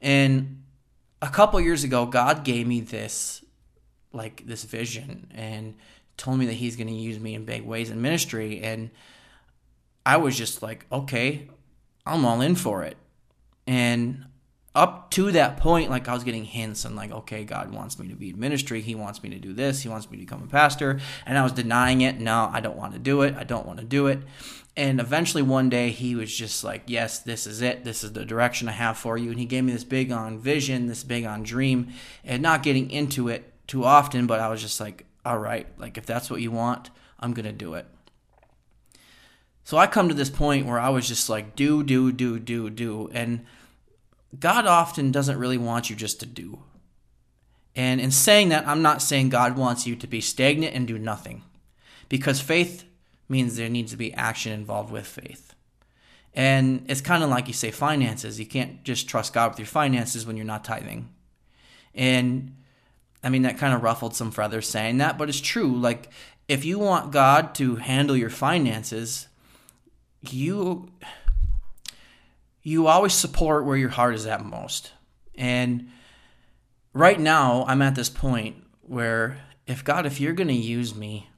And 0.00 0.62
a 1.20 1.28
couple 1.28 1.60
years 1.60 1.84
ago, 1.84 2.06
God 2.06 2.44
gave 2.44 2.66
me 2.66 2.80
this 2.80 3.44
like 4.12 4.46
this 4.46 4.64
vision 4.64 5.32
and 5.34 5.74
told 6.16 6.38
me 6.38 6.46
that 6.46 6.52
He's 6.54 6.76
going 6.76 6.88
to 6.88 6.94
use 6.94 7.18
me 7.18 7.34
in 7.34 7.44
big 7.44 7.62
ways 7.64 7.90
in 7.90 8.00
ministry, 8.00 8.60
and 8.62 8.90
I 10.06 10.18
was 10.18 10.36
just 10.36 10.62
like, 10.62 10.86
okay, 10.92 11.48
I'm 12.06 12.24
all 12.24 12.40
in 12.40 12.54
for 12.54 12.84
it. 12.84 12.96
And 13.66 14.26
up 14.74 15.10
to 15.12 15.30
that 15.32 15.56
point, 15.56 15.88
like 15.88 16.08
I 16.08 16.14
was 16.14 16.24
getting 16.24 16.44
hints 16.44 16.84
and 16.84 16.96
like, 16.96 17.12
okay, 17.12 17.44
God 17.44 17.72
wants 17.72 17.98
me 17.98 18.08
to 18.08 18.16
be 18.16 18.30
in 18.30 18.40
ministry. 18.40 18.80
He 18.80 18.94
wants 18.94 19.22
me 19.22 19.30
to 19.30 19.38
do 19.38 19.52
this. 19.52 19.82
He 19.82 19.88
wants 19.88 20.10
me 20.10 20.16
to 20.16 20.24
become 20.24 20.42
a 20.42 20.48
pastor. 20.48 20.98
And 21.24 21.38
I 21.38 21.42
was 21.42 21.52
denying 21.52 22.00
it. 22.00 22.18
No, 22.18 22.50
I 22.52 22.60
don't 22.60 22.76
want 22.76 22.92
to 22.94 22.98
do 22.98 23.22
it. 23.22 23.36
I 23.36 23.44
don't 23.44 23.66
want 23.66 23.78
to 23.78 23.84
do 23.84 24.08
it. 24.08 24.20
And 24.76 24.98
eventually 24.98 25.42
one 25.42 25.68
day 25.68 25.90
he 25.90 26.16
was 26.16 26.34
just 26.36 26.64
like, 26.64 26.82
yes, 26.86 27.20
this 27.20 27.46
is 27.46 27.62
it. 27.62 27.84
This 27.84 28.02
is 28.02 28.12
the 28.12 28.24
direction 28.24 28.68
I 28.68 28.72
have 28.72 28.98
for 28.98 29.16
you. 29.16 29.30
And 29.30 29.38
he 29.38 29.46
gave 29.46 29.62
me 29.62 29.72
this 29.72 29.84
big 29.84 30.10
on 30.10 30.38
vision, 30.38 30.86
this 30.86 31.04
big 31.04 31.24
on 31.24 31.44
dream, 31.44 31.92
and 32.24 32.42
not 32.42 32.64
getting 32.64 32.90
into 32.90 33.28
it 33.28 33.52
too 33.68 33.84
often, 33.84 34.26
but 34.26 34.40
I 34.40 34.48
was 34.48 34.60
just 34.60 34.80
like, 34.80 35.06
all 35.24 35.38
right, 35.38 35.66
like 35.78 35.96
if 35.96 36.04
that's 36.04 36.28
what 36.28 36.40
you 36.40 36.50
want, 36.50 36.90
I'm 37.20 37.32
going 37.32 37.46
to 37.46 37.52
do 37.52 37.74
it. 37.74 37.86
So 39.62 39.78
I 39.78 39.86
come 39.86 40.08
to 40.08 40.14
this 40.14 40.28
point 40.28 40.66
where 40.66 40.78
I 40.78 40.90
was 40.90 41.08
just 41.08 41.30
like, 41.30 41.56
do, 41.56 41.82
do, 41.82 42.12
do, 42.12 42.38
do, 42.38 42.68
do. 42.68 43.08
And 43.12 43.46
God 44.40 44.66
often 44.66 45.12
doesn't 45.12 45.38
really 45.38 45.58
want 45.58 45.90
you 45.90 45.96
just 45.96 46.20
to 46.20 46.26
do. 46.26 46.60
And 47.76 48.00
in 48.00 48.10
saying 48.10 48.50
that, 48.50 48.66
I'm 48.66 48.82
not 48.82 49.02
saying 49.02 49.30
God 49.30 49.56
wants 49.56 49.86
you 49.86 49.96
to 49.96 50.06
be 50.06 50.20
stagnant 50.20 50.74
and 50.74 50.86
do 50.86 50.98
nothing. 50.98 51.42
Because 52.08 52.40
faith 52.40 52.84
means 53.28 53.56
there 53.56 53.68
needs 53.68 53.90
to 53.92 53.96
be 53.96 54.14
action 54.14 54.52
involved 54.52 54.92
with 54.92 55.06
faith. 55.06 55.54
And 56.34 56.84
it's 56.88 57.00
kind 57.00 57.22
of 57.22 57.30
like 57.30 57.48
you 57.48 57.54
say 57.54 57.70
finances. 57.70 58.38
You 58.38 58.46
can't 58.46 58.82
just 58.84 59.08
trust 59.08 59.32
God 59.32 59.50
with 59.50 59.58
your 59.58 59.66
finances 59.66 60.26
when 60.26 60.36
you're 60.36 60.44
not 60.44 60.64
tithing. 60.64 61.08
And 61.94 62.56
I 63.22 63.28
mean, 63.28 63.42
that 63.42 63.58
kind 63.58 63.74
of 63.74 63.82
ruffled 63.82 64.14
some 64.14 64.30
feathers 64.30 64.68
saying 64.68 64.98
that, 64.98 65.16
but 65.16 65.28
it's 65.28 65.40
true. 65.40 65.74
Like, 65.74 66.10
if 66.46 66.64
you 66.64 66.78
want 66.78 67.12
God 67.12 67.54
to 67.56 67.76
handle 67.76 68.16
your 68.16 68.30
finances, 68.30 69.28
you 70.20 70.90
you 72.64 72.88
always 72.88 73.12
support 73.12 73.66
where 73.66 73.76
your 73.76 73.90
heart 73.90 74.14
is 74.14 74.26
at 74.26 74.44
most. 74.44 74.90
And 75.36 75.90
right 76.94 77.20
now, 77.20 77.64
I'm 77.68 77.82
at 77.82 77.94
this 77.94 78.08
point 78.08 78.56
where 78.80 79.38
if 79.66 79.84
God, 79.84 80.06
if 80.06 80.20
you're 80.20 80.32
going 80.32 80.48
to 80.48 80.54
use 80.54 80.94
me 80.94 81.28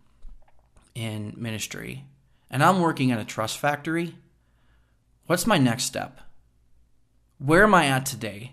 in 0.94 1.34
ministry 1.36 2.04
and 2.48 2.62
I'm 2.62 2.80
working 2.80 3.10
at 3.10 3.18
a 3.18 3.24
truss 3.24 3.54
factory, 3.56 4.14
what's 5.26 5.46
my 5.46 5.58
next 5.58 5.84
step? 5.84 6.20
Where 7.38 7.64
am 7.64 7.74
I 7.74 7.86
at 7.86 8.06
today? 8.06 8.52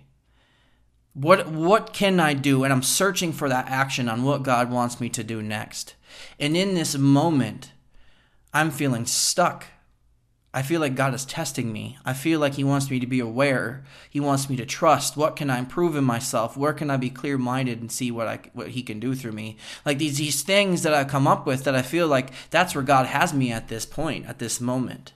What 1.14 1.48
what 1.48 1.94
can 1.94 2.20
I 2.20 2.34
do? 2.34 2.64
And 2.64 2.74
I'm 2.74 2.82
searching 2.82 3.32
for 3.34 3.48
that 3.48 3.70
action 3.70 4.10
on 4.10 4.24
what 4.24 4.42
God 4.42 4.72
wants 4.72 5.00
me 5.00 5.10
to 5.10 5.24
do 5.24 5.44
next. 5.44 5.94
And 6.40 6.58
in 6.58 6.74
this 6.74 6.98
moment, 6.98 7.72
I'm 8.52 8.72
feeling 8.72 9.06
stuck. 9.06 9.68
I 10.56 10.62
feel 10.62 10.80
like 10.80 10.94
God 10.94 11.16
is 11.16 11.26
testing 11.26 11.74
me. 11.74 11.98
I 12.06 12.14
feel 12.14 12.40
like 12.40 12.54
He 12.54 12.64
wants 12.64 12.92
me 12.92 13.00
to 13.00 13.08
be 13.08 13.20
aware. 13.20 13.84
He 14.08 14.20
wants 14.20 14.50
me 14.50 14.56
to 14.58 14.66
trust. 14.66 15.18
What 15.18 15.36
can 15.36 15.50
I 15.50 15.58
improve 15.58 15.96
in 15.96 16.04
myself? 16.04 16.56
Where 16.56 16.74
can 16.74 16.92
I 16.92 16.98
be 16.98 17.10
clear 17.10 17.40
minded 17.40 17.82
and 17.82 17.92
see 17.92 18.12
what 18.12 18.28
I 18.28 18.40
what 18.54 18.70
He 18.70 18.84
can 18.84 19.00
do 19.00 19.16
through 19.16 19.32
me? 19.32 19.58
Like 19.84 19.98
these 19.98 20.20
these 20.20 20.44
things 20.44 20.84
that 20.84 20.94
I 20.94 21.06
come 21.06 21.28
up 21.28 21.48
with 21.48 21.64
that 21.64 21.76
I 21.76 21.82
feel 21.82 22.08
like 22.08 22.30
that's 22.52 22.76
where 22.76 22.84
God 22.84 23.08
has 23.08 23.34
me 23.34 23.52
at 23.52 23.68
this 23.68 23.86
point, 23.86 24.28
at 24.28 24.38
this 24.38 24.62
moment. 24.62 25.14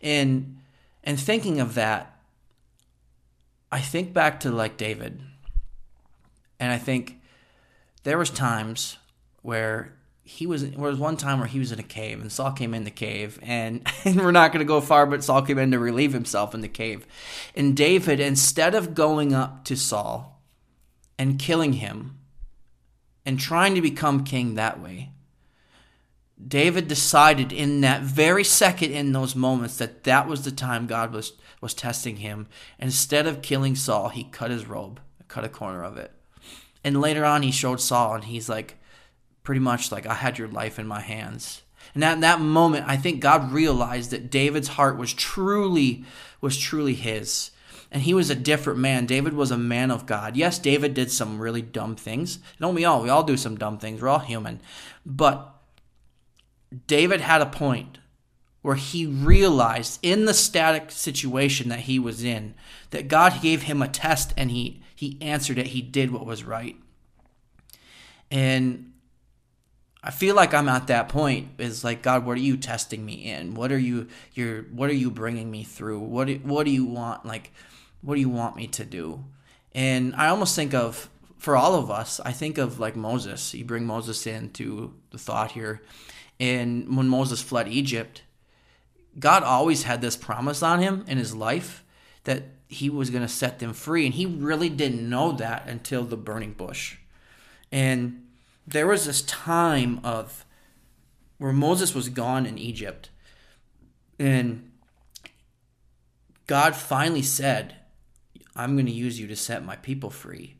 And 0.00 0.58
and 1.02 1.18
thinking 1.18 1.60
of 1.60 1.74
that, 1.74 2.16
I 3.72 3.80
think 3.80 4.12
back 4.12 4.38
to 4.40 4.52
like 4.52 4.76
David. 4.76 5.20
And 6.60 6.70
I 6.70 6.78
think 6.78 7.20
there 8.04 8.18
was 8.18 8.30
times 8.30 8.98
where 9.42 9.94
he 10.30 10.46
was 10.46 10.70
there 10.70 10.78
was 10.78 10.98
one 10.98 11.16
time 11.16 11.38
where 11.40 11.48
he 11.48 11.58
was 11.58 11.72
in 11.72 11.80
a 11.80 11.82
cave 11.82 12.20
and 12.20 12.30
Saul 12.30 12.52
came 12.52 12.72
in 12.72 12.84
the 12.84 12.90
cave 12.90 13.38
and, 13.42 13.86
and 14.04 14.16
we're 14.16 14.30
not 14.30 14.52
going 14.52 14.60
to 14.60 14.68
go 14.68 14.80
far 14.80 15.04
but 15.04 15.24
Saul 15.24 15.42
came 15.42 15.58
in 15.58 15.72
to 15.72 15.78
relieve 15.78 16.12
himself 16.12 16.54
in 16.54 16.60
the 16.60 16.68
cave. 16.68 17.06
And 17.56 17.76
David 17.76 18.20
instead 18.20 18.74
of 18.76 18.94
going 18.94 19.34
up 19.34 19.64
to 19.64 19.76
Saul 19.76 20.40
and 21.18 21.38
killing 21.38 21.74
him 21.74 22.20
and 23.26 23.40
trying 23.40 23.74
to 23.74 23.82
become 23.82 24.24
king 24.24 24.54
that 24.54 24.80
way, 24.80 25.10
David 26.42 26.86
decided 26.86 27.52
in 27.52 27.80
that 27.80 28.02
very 28.02 28.44
second 28.44 28.92
in 28.92 29.12
those 29.12 29.34
moments 29.34 29.78
that 29.78 30.04
that 30.04 30.28
was 30.28 30.44
the 30.44 30.52
time 30.52 30.86
God 30.86 31.12
was 31.12 31.32
was 31.60 31.74
testing 31.74 32.16
him. 32.16 32.46
Instead 32.78 33.26
of 33.26 33.42
killing 33.42 33.74
Saul, 33.74 34.08
he 34.10 34.24
cut 34.24 34.52
his 34.52 34.66
robe, 34.66 35.00
cut 35.26 35.44
a 35.44 35.48
corner 35.48 35.82
of 35.82 35.96
it. 35.96 36.12
And 36.84 37.00
later 37.00 37.24
on 37.24 37.42
he 37.42 37.50
showed 37.50 37.80
Saul 37.80 38.14
and 38.14 38.24
he's 38.24 38.48
like 38.48 38.79
pretty 39.42 39.60
much 39.60 39.90
like 39.90 40.06
I 40.06 40.14
had 40.14 40.38
your 40.38 40.48
life 40.48 40.78
in 40.78 40.86
my 40.86 41.00
hands. 41.00 41.62
And 41.94 42.04
at 42.04 42.20
that 42.20 42.40
moment, 42.40 42.86
I 42.86 42.96
think 42.96 43.20
God 43.20 43.52
realized 43.52 44.10
that 44.10 44.30
David's 44.30 44.68
heart 44.68 44.96
was 44.96 45.12
truly 45.12 46.04
was 46.40 46.56
truly 46.56 46.94
his. 46.94 47.50
And 47.92 48.02
he 48.02 48.14
was 48.14 48.30
a 48.30 48.36
different 48.36 48.78
man. 48.78 49.06
David 49.06 49.32
was 49.32 49.50
a 49.50 49.58
man 49.58 49.90
of 49.90 50.06
God. 50.06 50.36
Yes, 50.36 50.58
David 50.58 50.94
did 50.94 51.10
some 51.10 51.40
really 51.40 51.62
dumb 51.62 51.96
things. 51.96 52.38
Don't 52.60 52.74
we 52.74 52.84
all? 52.84 53.02
We 53.02 53.08
all 53.08 53.24
do 53.24 53.36
some 53.36 53.56
dumb 53.56 53.78
things. 53.78 54.00
We're 54.00 54.08
all 54.08 54.20
human. 54.20 54.60
But 55.04 55.52
David 56.86 57.20
had 57.20 57.42
a 57.42 57.46
point 57.46 57.98
where 58.62 58.76
he 58.76 59.06
realized 59.06 59.98
in 60.02 60.26
the 60.26 60.34
static 60.34 60.90
situation 60.90 61.68
that 61.70 61.80
he 61.80 61.98
was 61.98 62.22
in 62.22 62.54
that 62.90 63.08
God 63.08 63.42
gave 63.42 63.62
him 63.62 63.82
a 63.82 63.88
test 63.88 64.32
and 64.36 64.50
he 64.50 64.82
he 64.94 65.16
answered 65.22 65.58
it. 65.58 65.68
He 65.68 65.80
did 65.80 66.10
what 66.10 66.26
was 66.26 66.44
right. 66.44 66.76
And 68.30 68.92
I 70.02 70.10
feel 70.10 70.34
like 70.34 70.54
I'm 70.54 70.68
at 70.68 70.86
that 70.86 71.08
point. 71.08 71.50
Is 71.58 71.84
like 71.84 72.02
God, 72.02 72.24
what 72.24 72.36
are 72.36 72.40
you 72.40 72.56
testing 72.56 73.04
me 73.04 73.30
in? 73.30 73.54
What 73.54 73.70
are 73.72 73.78
you 73.78 74.08
you're 74.34 74.62
what 74.62 74.90
are 74.90 74.94
you 74.94 75.10
bringing 75.10 75.50
me 75.50 75.64
through? 75.64 76.00
What 76.00 76.26
do, 76.28 76.40
what 76.42 76.64
do 76.64 76.70
you 76.70 76.84
want 76.84 77.26
like 77.26 77.52
what 78.02 78.14
do 78.14 78.20
you 78.20 78.30
want 78.30 78.56
me 78.56 78.66
to 78.68 78.84
do? 78.84 79.24
And 79.72 80.14
I 80.16 80.28
almost 80.28 80.56
think 80.56 80.74
of 80.74 81.10
for 81.38 81.56
all 81.56 81.74
of 81.74 81.90
us, 81.90 82.20
I 82.24 82.32
think 82.32 82.58
of 82.58 82.78
like 82.78 82.96
Moses. 82.96 83.54
You 83.54 83.64
bring 83.64 83.86
Moses 83.86 84.26
into 84.26 84.94
the 85.10 85.18
thought 85.18 85.52
here. 85.52 85.80
And 86.38 86.96
when 86.96 87.08
Moses 87.08 87.42
fled 87.42 87.68
Egypt, 87.68 88.22
God 89.18 89.42
always 89.42 89.84
had 89.84 90.00
this 90.00 90.16
promise 90.16 90.62
on 90.62 90.80
him 90.80 91.04
in 91.08 91.18
his 91.18 91.34
life 91.34 91.82
that 92.24 92.44
he 92.68 92.88
was 92.88 93.10
going 93.10 93.22
to 93.22 93.28
set 93.28 93.58
them 93.58 93.72
free. 93.72 94.04
And 94.04 94.14
he 94.14 94.26
really 94.26 94.68
didn't 94.68 95.08
know 95.08 95.32
that 95.32 95.66
until 95.66 96.04
the 96.04 96.16
burning 96.16 96.52
bush. 96.52 96.98
And 97.72 98.26
there 98.66 98.86
was 98.86 99.06
this 99.06 99.22
time 99.22 100.00
of 100.04 100.44
where 101.38 101.52
Moses 101.52 101.94
was 101.94 102.08
gone 102.08 102.46
in 102.46 102.58
Egypt, 102.58 103.10
and 104.18 104.70
God 106.46 106.76
finally 106.76 107.22
said, 107.22 107.76
I'm 108.54 108.74
going 108.74 108.86
to 108.86 108.92
use 108.92 109.18
you 109.18 109.26
to 109.28 109.36
set 109.36 109.64
my 109.64 109.76
people 109.76 110.10
free. 110.10 110.56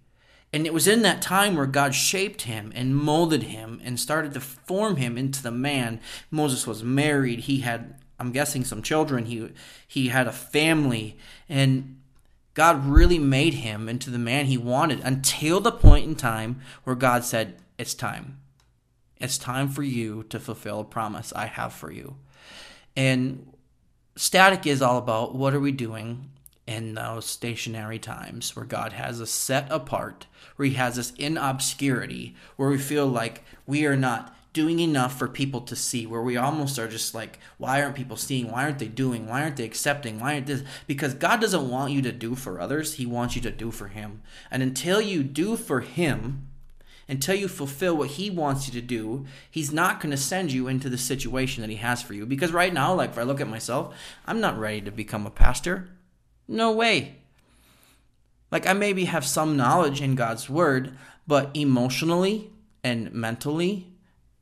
And 0.52 0.66
it 0.66 0.74
was 0.74 0.88
in 0.88 1.02
that 1.02 1.22
time 1.22 1.54
where 1.54 1.66
God 1.66 1.94
shaped 1.94 2.42
him 2.42 2.72
and 2.74 2.96
molded 2.96 3.44
him 3.44 3.80
and 3.84 4.00
started 4.00 4.34
to 4.34 4.40
form 4.40 4.96
him 4.96 5.16
into 5.16 5.42
the 5.42 5.50
man. 5.50 6.00
Moses 6.30 6.66
was 6.66 6.82
married. 6.82 7.40
He 7.40 7.60
had, 7.60 8.00
I'm 8.18 8.32
guessing, 8.32 8.64
some 8.64 8.82
children. 8.82 9.26
He 9.26 9.50
he 9.86 10.08
had 10.08 10.26
a 10.26 10.32
family, 10.32 11.16
and 11.48 12.00
God 12.54 12.84
really 12.84 13.18
made 13.18 13.54
him 13.54 13.88
into 13.88 14.10
the 14.10 14.18
man 14.18 14.46
he 14.46 14.58
wanted 14.58 15.00
until 15.00 15.60
the 15.60 15.70
point 15.70 16.06
in 16.06 16.16
time 16.16 16.60
where 16.82 16.96
God 16.96 17.24
said, 17.24 17.56
it's 17.80 17.94
time. 17.94 18.38
It's 19.16 19.38
time 19.38 19.68
for 19.68 19.82
you 19.82 20.22
to 20.24 20.38
fulfill 20.38 20.80
a 20.80 20.84
promise 20.84 21.32
I 21.34 21.46
have 21.46 21.72
for 21.72 21.90
you. 21.90 22.16
And 22.94 23.54
static 24.16 24.66
is 24.66 24.82
all 24.82 24.98
about 24.98 25.34
what 25.34 25.54
are 25.54 25.60
we 25.60 25.72
doing 25.72 26.30
in 26.66 26.94
those 26.94 27.24
stationary 27.24 27.98
times 27.98 28.54
where 28.54 28.66
God 28.66 28.92
has 28.92 29.18
us 29.18 29.30
set 29.30 29.66
apart, 29.70 30.26
where 30.56 30.68
He 30.68 30.74
has 30.74 30.98
us 30.98 31.14
in 31.16 31.38
obscurity, 31.38 32.36
where 32.56 32.68
we 32.68 32.76
feel 32.76 33.06
like 33.06 33.44
we 33.66 33.86
are 33.86 33.96
not 33.96 34.36
doing 34.52 34.78
enough 34.78 35.18
for 35.18 35.26
people 35.26 35.62
to 35.62 35.74
see, 35.74 36.04
where 36.04 36.20
we 36.20 36.36
almost 36.36 36.78
are 36.78 36.88
just 36.88 37.14
like, 37.14 37.38
why 37.56 37.80
aren't 37.80 37.96
people 37.96 38.16
seeing? 38.16 38.50
Why 38.50 38.64
aren't 38.64 38.78
they 38.78 38.88
doing? 38.88 39.26
Why 39.26 39.42
aren't 39.42 39.56
they 39.56 39.64
accepting? 39.64 40.20
Why 40.20 40.34
aren't 40.34 40.48
this? 40.48 40.64
Because 40.86 41.14
God 41.14 41.40
doesn't 41.40 41.70
want 41.70 41.92
you 41.92 42.02
to 42.02 42.12
do 42.12 42.34
for 42.34 42.60
others, 42.60 42.94
He 42.94 43.06
wants 43.06 43.36
you 43.36 43.42
to 43.42 43.50
do 43.50 43.70
for 43.70 43.88
Him. 43.88 44.20
And 44.50 44.62
until 44.62 45.00
you 45.00 45.22
do 45.22 45.56
for 45.56 45.80
Him, 45.80 46.49
until 47.10 47.34
you 47.34 47.48
fulfill 47.48 47.96
what 47.96 48.10
he 48.10 48.30
wants 48.30 48.66
you 48.66 48.80
to 48.80 48.86
do, 48.86 49.26
he's 49.50 49.72
not 49.72 50.00
going 50.00 50.12
to 50.12 50.16
send 50.16 50.52
you 50.52 50.68
into 50.68 50.88
the 50.88 50.96
situation 50.96 51.60
that 51.60 51.70
he 51.70 51.76
has 51.76 52.00
for 52.00 52.14
you. 52.14 52.24
Because 52.24 52.52
right 52.52 52.72
now, 52.72 52.94
like 52.94 53.10
if 53.10 53.18
I 53.18 53.24
look 53.24 53.40
at 53.40 53.48
myself, 53.48 53.94
I'm 54.26 54.40
not 54.40 54.58
ready 54.58 54.80
to 54.82 54.92
become 54.92 55.26
a 55.26 55.30
pastor. 55.30 55.88
No 56.46 56.70
way. 56.72 57.16
Like 58.52 58.66
I 58.66 58.72
maybe 58.72 59.06
have 59.06 59.26
some 59.26 59.56
knowledge 59.56 60.00
in 60.00 60.14
God's 60.14 60.48
word, 60.48 60.96
but 61.26 61.50
emotionally 61.54 62.50
and 62.82 63.12
mentally 63.12 63.88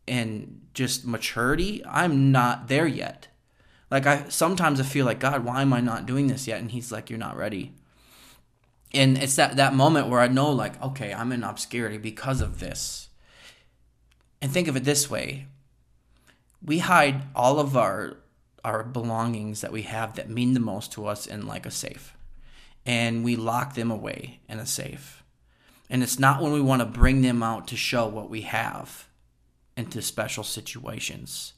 and 0.07 0.61
just 0.75 1.07
maturity, 1.07 1.83
I'm 1.87 2.31
not 2.31 2.69
there 2.69 2.87
yet. 2.87 3.29
Like 3.91 4.07
I 4.07 4.29
sometimes 4.29 4.79
I 4.79 4.85
feel 4.85 5.07
like 5.07 5.21
God, 5.21 5.45
why 5.45 5.63
am 5.63 5.73
I 5.73 5.81
not 5.81 6.07
doing 6.07 6.27
this 6.27 6.47
yet? 6.47 6.61
And 6.61 6.71
he's 6.71 6.93
like 6.93 7.09
you're 7.09 7.19
not 7.19 7.37
ready. 7.37 7.73
And 8.95 9.19
it's 9.19 9.37
that 9.37 9.57
that 9.57 9.75
moment 9.75 10.09
where 10.09 10.21
I 10.21 10.29
know 10.29 10.51
like 10.51 10.81
okay, 10.83 11.13
I'm 11.13 11.33
in 11.33 11.45
obscurity 11.45 11.99
because 11.99 12.41
of 12.41 12.61
this. 12.61 13.09
And 14.41 14.51
think 14.51 14.69
of 14.69 14.77
it 14.77 14.85
this 14.85 15.11
way. 15.11 15.47
We 16.65 16.79
hide 16.79 17.23
all 17.35 17.59
of 17.59 17.77
our 17.77 18.17
our 18.65 18.83
belongings 18.83 19.61
that 19.61 19.73
we 19.73 19.83
have 19.83 20.17
that 20.17 20.29
mean 20.29 20.55
the 20.55 20.61
most 20.61 20.93
to 20.93 21.07
us 21.07 21.27
in 21.27 21.47
like 21.47 21.67
a 21.67 21.71
safe. 21.71 22.17
And 22.85 23.25
we 23.25 23.37
lock 23.37 23.75
them 23.75 23.91
away 23.91 24.41
in 24.49 24.59
a 24.59 24.67
safe. 24.67 25.23
And 25.91 26.03
it's 26.03 26.19
not 26.19 26.43
when 26.43 26.53
we 26.53 26.61
want 26.61 26.81
to 26.81 26.87
bring 26.87 27.23
them 27.23 27.43
out 27.43 27.69
to 27.69 27.77
show 27.77 28.07
what 28.07 28.31
we 28.31 28.43
have 28.43 29.09
into 29.77 30.03
special 30.03 30.45
situations. 30.45 31.55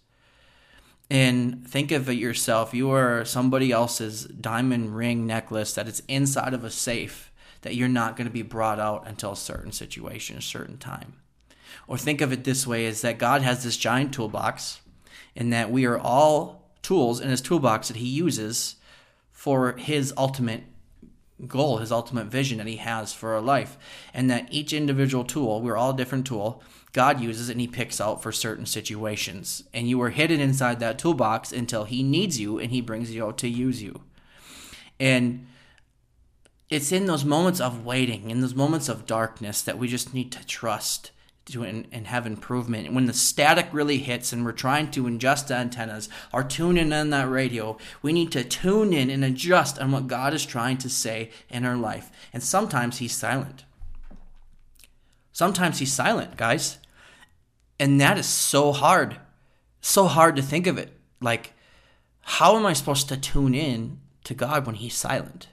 And 1.11 1.67
think 1.67 1.91
of 1.91 2.09
it 2.09 2.15
yourself. 2.15 2.73
You 2.73 2.91
are 2.93 3.25
somebody 3.25 3.73
else's 3.73 4.25
diamond 4.27 4.95
ring 4.95 5.27
necklace 5.27 5.75
that 5.75 5.89
is 5.89 6.03
inside 6.07 6.55
of 6.55 6.63
a 6.63 6.71
safe 6.71 7.33
that 7.63 7.75
you're 7.75 7.89
not 7.89 8.17
going 8.17 8.29
to 8.29 8.33
be 8.33 8.43
brought 8.43 8.79
out 8.79 9.07
until 9.07 9.33
a 9.33 9.37
certain 9.37 9.73
situation, 9.73 10.39
a 10.39 10.43
certain 10.43 10.79
time. 10.79 11.15
Or 11.89 11.99
think 11.99 12.21
of 12.21 12.33
it 12.33 12.45
this 12.45 12.67
way 12.67 12.87
is 12.87 13.03
that 13.03 13.19
God 13.19 13.43
has 13.43 13.65
this 13.65 13.77
giant 13.77 14.15
toolbox 14.15 14.81
and 15.35 15.53
that 15.53 15.71
we 15.71 15.85
are 15.85 15.99
all 15.99 16.71
tools 16.83 17.21
in 17.21 17.29
his 17.29 17.41
toolbox 17.41 17.89
that 17.89 17.97
he 17.97 18.07
uses 18.07 18.77
for 19.33 19.73
his 19.73 20.15
ultimate 20.17 20.63
goal, 21.49 21.79
his 21.79 21.93
ultimate 21.93 22.27
vision 22.27 22.59
that 22.59 22.67
he 22.67 22.77
has 22.77 23.13
for 23.13 23.35
our 23.35 23.41
life. 23.41 23.77
And 24.13 24.31
that 24.31 24.49
each 24.51 24.73
individual 24.73 25.25
tool, 25.25 25.61
we're 25.61 25.77
all 25.77 25.91
a 25.91 25.97
different 25.97 26.27
tool, 26.27 26.63
God 26.93 27.21
uses 27.21 27.49
and 27.49 27.61
he 27.61 27.67
picks 27.67 28.01
out 28.01 28.23
for 28.23 28.33
certain 28.33 28.67
situations. 28.67 29.65
And 29.73 29.89
you 29.89 30.01
are 30.03 30.11
hidden 30.11 30.41
inside 30.41 30.81
that 30.81 30.99
toolbox 30.99 31.53
until 31.53 31.85
he 31.85 32.03
needs 32.03 32.41
you 32.41 32.59
and 32.59 32.71
he 32.71 32.81
brings 32.81 33.15
you 33.15 33.25
out 33.25 33.39
to 33.39 33.49
use 33.49 33.83
you. 33.83 34.01
And 34.99 35.47
it's 36.69 36.93
in 36.93 37.07
those 37.07 37.25
moments 37.25 37.61
of 37.61 37.85
waiting, 37.85 38.31
in 38.31 38.41
those 38.41 38.55
moments 38.55 38.89
of 38.89 39.07
darkness, 39.07 39.63
that 39.63 39.79
we 39.79 39.89
just 39.89 40.15
need 40.15 40.31
to 40.33 40.47
trust 40.47 41.11
to 41.47 41.65
and, 41.65 41.87
and 41.93 42.07
have 42.07 42.27
improvement. 42.27 42.93
When 42.93 43.07
the 43.07 43.13
static 43.13 43.69
really 43.73 43.99
hits 43.99 44.33
and 44.33 44.45
we're 44.45 44.53
trying 44.53 44.91
to 44.93 45.07
adjust 45.07 45.49
the 45.49 45.55
antennas 45.55 46.09
or 46.33 46.45
tune 46.45 46.79
in 46.79 46.93
on 46.93 47.11
that 47.11 47.29
radio, 47.29 47.77
we 48.03 48.13
need 48.13 48.33
to 48.33 48.45
tune 48.45 48.93
in 48.93 49.11
and 49.11 49.25
adjust 49.25 49.79
on 49.79 49.93
what 49.93 50.07
God 50.07 50.35
is 50.35 50.47
trying 50.47 50.79
to 50.79 50.89
say 50.89 51.31
in 51.49 51.65
our 51.65 51.77
life. 51.77 52.11
And 52.33 52.43
sometimes 52.43 52.99
He's 52.99 53.15
silent. 53.15 53.65
Sometimes 55.33 55.79
He's 55.79 55.93
silent, 55.93 56.37
guys. 56.37 56.79
And 57.79 58.01
that 58.01 58.19
is 58.19 58.27
so 58.27 58.73
hard. 58.73 59.17
So 59.81 60.07
hard 60.07 60.37
to 60.37 60.43
think 60.43 60.67
of 60.67 60.79
it. 60.79 60.93
Like, 61.21 61.55
how 62.21 62.57
am 62.57 62.67
I 62.67 62.75
supposed 62.75 63.09
to 63.09 63.17
tune 63.17 63.55
in 63.55 63.99
to 64.25 64.35
God 64.35 64.67
when 64.67 64.77
He's 64.77 64.95
silent? 64.95 65.49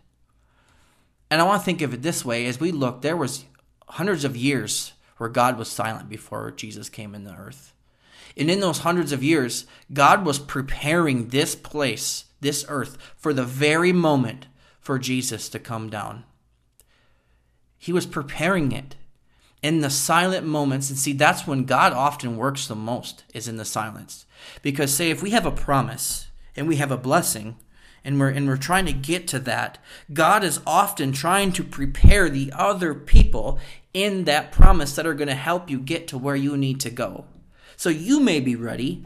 And 1.29 1.41
I 1.41 1.45
want 1.45 1.61
to 1.61 1.65
think 1.65 1.81
of 1.81 1.93
it 1.93 2.01
this 2.01 2.23
way 2.23 2.45
as 2.45 2.59
we 2.59 2.71
look, 2.71 3.01
there 3.01 3.17
was 3.17 3.45
hundreds 3.89 4.25
of 4.25 4.35
years 4.35 4.93
where 5.17 5.29
God 5.29 5.57
was 5.57 5.67
silent 5.67 6.09
before 6.09 6.51
Jesus 6.51 6.89
came 6.89 7.13
in 7.13 7.23
the 7.23 7.35
earth. 7.35 7.73
And 8.35 8.51
in 8.51 8.59
those 8.59 8.79
hundreds 8.79 9.11
of 9.11 9.23
years, 9.23 9.65
God 9.91 10.25
was 10.25 10.39
preparing 10.39 11.29
this 11.29 11.55
place, 11.55 12.25
this 12.39 12.65
earth, 12.69 12.97
for 13.15 13.33
the 13.33 13.43
very 13.43 13.91
moment 13.91 14.47
for 14.79 14.99
Jesus 14.99 15.49
to 15.49 15.59
come 15.59 15.89
down. 15.89 16.23
He 17.77 17.91
was 17.91 18.05
preparing 18.05 18.71
it 18.71 18.95
in 19.63 19.81
the 19.81 19.89
silent 19.89 20.45
moments. 20.45 20.89
And 20.89 20.99
see, 20.99 21.13
that's 21.13 21.47
when 21.47 21.65
God 21.65 21.93
often 21.93 22.37
works 22.37 22.67
the 22.67 22.75
most, 22.75 23.23
is 23.33 23.47
in 23.47 23.57
the 23.57 23.65
silence. 23.65 24.25
Because, 24.61 24.93
say, 24.93 25.09
if 25.09 25.23
we 25.23 25.31
have 25.31 25.45
a 25.45 25.51
promise 25.51 26.27
and 26.55 26.67
we 26.67 26.75
have 26.77 26.91
a 26.91 26.97
blessing, 26.97 27.57
and 28.07 28.19
we're 28.19 28.29
and 28.29 28.47
we're 28.47 28.55
trying 28.55 28.85
to 28.85 28.93
get 28.93 29.27
to 29.27 29.37
that 29.37 29.77
god 30.13 30.41
is 30.41 30.61
often 30.65 31.11
trying 31.11 31.51
to 31.51 31.61
prepare 31.61 32.29
the 32.29 32.53
other 32.55 32.93
people 32.93 33.59
in 34.03 34.25
that 34.25 34.51
promise 34.51 34.95
that 34.95 35.07
are 35.07 35.13
going 35.13 35.27
to 35.27 35.35
help 35.35 35.69
you 35.69 35.79
get 35.79 36.07
to 36.07 36.17
where 36.17 36.35
you 36.35 36.55
need 36.57 36.79
to 36.79 36.89
go 36.89 37.25
so 37.75 37.89
you 37.89 38.19
may 38.19 38.39
be 38.39 38.55
ready 38.55 39.05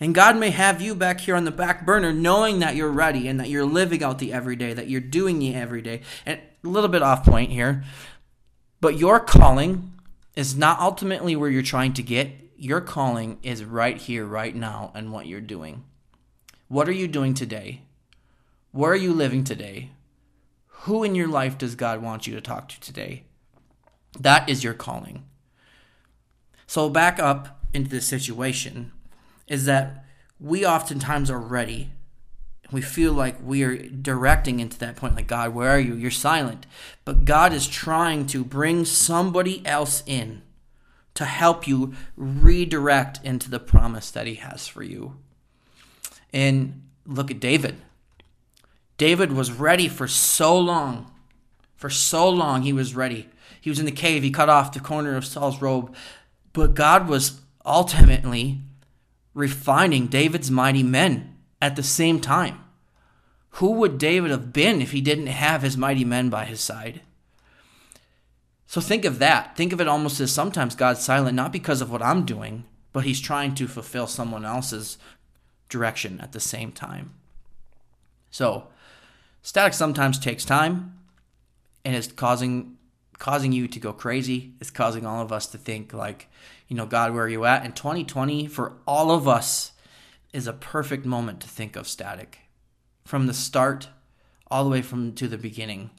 and 0.00 0.14
god 0.14 0.36
may 0.36 0.50
have 0.50 0.80
you 0.80 0.94
back 0.94 1.20
here 1.20 1.34
on 1.34 1.44
the 1.44 1.50
back 1.50 1.84
burner 1.84 2.12
knowing 2.12 2.58
that 2.58 2.76
you're 2.76 2.90
ready 2.90 3.28
and 3.28 3.40
that 3.40 3.48
you're 3.48 3.64
living 3.64 4.02
out 4.02 4.18
the 4.18 4.32
everyday 4.32 4.72
that 4.72 4.88
you're 4.88 5.00
doing 5.00 5.38
the 5.38 5.54
everyday 5.54 6.00
and 6.26 6.40
a 6.64 6.68
little 6.68 6.88
bit 6.88 7.02
off 7.02 7.24
point 7.24 7.50
here 7.50 7.84
but 8.80 8.98
your 8.98 9.20
calling 9.20 9.92
is 10.36 10.56
not 10.56 10.80
ultimately 10.80 11.36
where 11.36 11.50
you're 11.50 11.62
trying 11.62 11.92
to 11.92 12.02
get 12.02 12.30
your 12.56 12.80
calling 12.80 13.38
is 13.42 13.64
right 13.64 13.98
here 13.98 14.24
right 14.24 14.54
now 14.54 14.92
and 14.94 15.12
what 15.12 15.26
you're 15.26 15.40
doing 15.40 15.84
what 16.72 16.88
are 16.88 16.92
you 16.92 17.06
doing 17.06 17.34
today? 17.34 17.82
Where 18.70 18.92
are 18.92 18.96
you 18.96 19.12
living 19.12 19.44
today? 19.44 19.90
Who 20.84 21.04
in 21.04 21.14
your 21.14 21.28
life 21.28 21.58
does 21.58 21.74
God 21.74 22.00
want 22.00 22.26
you 22.26 22.34
to 22.34 22.40
talk 22.40 22.70
to 22.70 22.80
today? 22.80 23.24
That 24.18 24.48
is 24.48 24.62
your 24.62 24.74
calling. 24.74 25.24
So, 26.66 26.88
back 26.88 27.18
up 27.18 27.60
into 27.72 27.90
this 27.90 28.06
situation 28.06 28.92
is 29.46 29.64
that 29.66 30.04
we 30.40 30.64
oftentimes 30.66 31.30
are 31.30 31.38
ready. 31.38 31.90
We 32.70 32.80
feel 32.80 33.12
like 33.12 33.36
we 33.42 33.62
are 33.62 33.76
directing 33.76 34.60
into 34.60 34.78
that 34.78 34.96
point, 34.96 35.14
like, 35.14 35.26
God, 35.26 35.54
where 35.54 35.70
are 35.70 35.78
you? 35.78 35.94
You're 35.94 36.10
silent. 36.10 36.66
But 37.04 37.24
God 37.24 37.52
is 37.52 37.66
trying 37.68 38.26
to 38.28 38.44
bring 38.44 38.84
somebody 38.84 39.64
else 39.66 40.02
in 40.06 40.42
to 41.14 41.26
help 41.26 41.68
you 41.68 41.92
redirect 42.16 43.20
into 43.22 43.50
the 43.50 43.60
promise 43.60 44.10
that 44.10 44.26
He 44.26 44.36
has 44.36 44.66
for 44.66 44.82
you. 44.82 45.16
And 46.32 46.82
look 47.06 47.30
at 47.30 47.40
David. 47.40 47.76
David 48.96 49.32
was 49.32 49.50
ready 49.50 49.88
for 49.88 50.08
so 50.08 50.58
long. 50.58 51.10
For 51.76 51.90
so 51.90 52.28
long, 52.28 52.62
he 52.62 52.72
was 52.72 52.94
ready. 52.94 53.28
He 53.60 53.70
was 53.70 53.78
in 53.78 53.86
the 53.86 53.92
cave. 53.92 54.22
He 54.22 54.30
cut 54.30 54.48
off 54.48 54.72
the 54.72 54.80
corner 54.80 55.16
of 55.16 55.24
Saul's 55.24 55.60
robe. 55.60 55.94
But 56.52 56.74
God 56.74 57.08
was 57.08 57.40
ultimately 57.64 58.60
refining 59.34 60.06
David's 60.06 60.50
mighty 60.50 60.82
men 60.82 61.36
at 61.60 61.76
the 61.76 61.82
same 61.82 62.20
time. 62.20 62.60
Who 63.56 63.72
would 63.72 63.98
David 63.98 64.30
have 64.30 64.52
been 64.52 64.80
if 64.80 64.92
he 64.92 65.00
didn't 65.00 65.26
have 65.26 65.62
his 65.62 65.76
mighty 65.76 66.04
men 66.04 66.30
by 66.30 66.44
his 66.44 66.60
side? 66.60 67.02
So 68.66 68.80
think 68.80 69.04
of 69.04 69.18
that. 69.18 69.56
Think 69.56 69.72
of 69.74 69.80
it 69.80 69.88
almost 69.88 70.18
as 70.20 70.32
sometimes 70.32 70.74
God's 70.74 71.02
silent, 71.02 71.36
not 71.36 71.52
because 71.52 71.82
of 71.82 71.90
what 71.90 72.02
I'm 72.02 72.24
doing, 72.24 72.64
but 72.92 73.04
he's 73.04 73.20
trying 73.20 73.54
to 73.56 73.68
fulfill 73.68 74.06
someone 74.06 74.46
else's 74.46 74.96
direction 75.68 76.20
at 76.20 76.32
the 76.32 76.40
same 76.40 76.72
time. 76.72 77.12
So, 78.30 78.68
static 79.42 79.74
sometimes 79.74 80.18
takes 80.18 80.46
time 80.46 80.98
and 81.84 81.94
is 81.94 82.10
causing 82.10 82.78
causing 83.22 83.52
you 83.52 83.68
to 83.68 83.78
go 83.78 83.92
crazy. 83.92 84.52
It's 84.60 84.72
causing 84.72 85.06
all 85.06 85.22
of 85.22 85.30
us 85.30 85.46
to 85.46 85.56
think 85.56 85.92
like, 85.92 86.28
you 86.66 86.74
know, 86.74 86.86
God, 86.86 87.14
where 87.14 87.22
are 87.22 87.28
you 87.28 87.44
at? 87.44 87.64
And 87.64 87.76
2020 87.76 88.48
for 88.48 88.78
all 88.84 89.12
of 89.12 89.28
us 89.28 89.70
is 90.32 90.48
a 90.48 90.52
perfect 90.52 91.06
moment 91.06 91.38
to 91.42 91.48
think 91.48 91.76
of 91.76 91.86
static 91.86 92.40
from 93.04 93.28
the 93.28 93.32
start 93.32 93.90
all 94.50 94.64
the 94.64 94.70
way 94.70 94.82
from 94.82 95.12
to 95.12 95.28
the 95.28 95.38
beginning. 95.38 95.90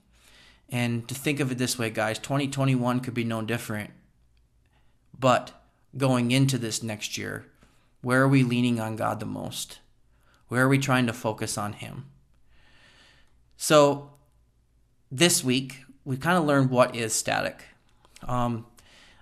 And 0.68 1.08
to 1.08 1.16
think 1.16 1.40
of 1.40 1.50
it 1.50 1.58
this 1.58 1.80
way, 1.80 1.90
guys, 1.90 2.20
2021 2.20 3.00
could 3.00 3.14
be 3.14 3.24
no 3.24 3.42
different. 3.42 3.92
But 5.18 5.54
going 5.96 6.32
into 6.32 6.58
this 6.58 6.84
next 6.84 7.18
year, 7.18 7.46
where 8.02 8.22
are 8.22 8.28
we 8.28 8.44
leaning 8.44 8.82
on 8.82 8.98
God 8.98 9.22
the 9.22 9.26
most? 9.26 9.80
Where 10.50 10.66
are 10.66 10.70
we 10.70 10.78
trying 10.78 11.08
to 11.08 11.14
focus 11.14 11.58
on 11.58 11.72
Him? 11.72 12.04
So, 13.56 14.10
this 15.10 15.42
week, 15.42 15.83
we 16.06 16.18
kind 16.18 16.38
of 16.38 16.46
learned 16.46 16.70
what 16.70 16.96
is 16.96 17.14
static. 17.14 17.66
Um, 18.28 18.66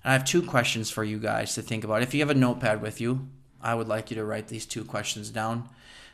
I 0.04 0.14
have 0.14 0.26
two 0.26 0.42
questions 0.42 0.90
for 0.90 1.04
you 1.04 1.20
guys 1.20 1.54
to 1.56 1.62
think 1.62 1.84
about. 1.84 2.02
If 2.02 2.14
you 2.14 2.22
have 2.22 2.30
a 2.30 2.36
notepad 2.36 2.82
with 2.82 3.00
you, 3.00 3.28
I 3.62 3.76
would 3.76 3.88
like 3.88 4.10
you 4.10 4.16
to 4.16 4.26
write 4.26 4.48
these 4.48 4.66
two 4.66 4.84
questions 4.84 5.30
down. 5.30 5.70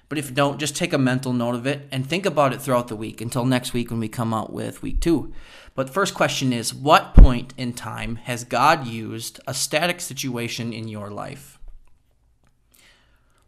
But 0.10 0.17
if 0.17 0.30
you 0.30 0.36
don't, 0.36 0.60
just 0.60 0.75
take 0.75 0.93
a 0.93 0.97
mental 0.97 1.34
note 1.34 1.56
of 1.56 1.67
it 1.67 1.88
and 1.91 2.06
think 2.06 2.25
about 2.25 2.53
it 2.53 2.62
throughout 2.62 2.88
the 2.88 2.95
week 2.95 3.19
until 3.19 3.45
next 3.45 3.73
week 3.73 3.89
when 3.89 3.99
we 3.99 4.08
come 4.08 4.34
out 4.34 4.53
with 4.53 4.82
week 4.82 5.01
two. 5.01 5.34
But 5.75 5.88
the 5.88 5.93
first 5.93 6.13
question 6.13 6.53
is 6.53 6.73
What 6.73 7.13
point 7.13 7.53
in 7.58 7.73
time 7.73 8.17
has 8.17 8.43
God 8.43 8.88
used 8.88 9.39
a 9.47 9.53
static 9.53 9.99
situation 9.99 10.71
in 10.71 10.88
your 10.88 11.10
life? 11.10 11.60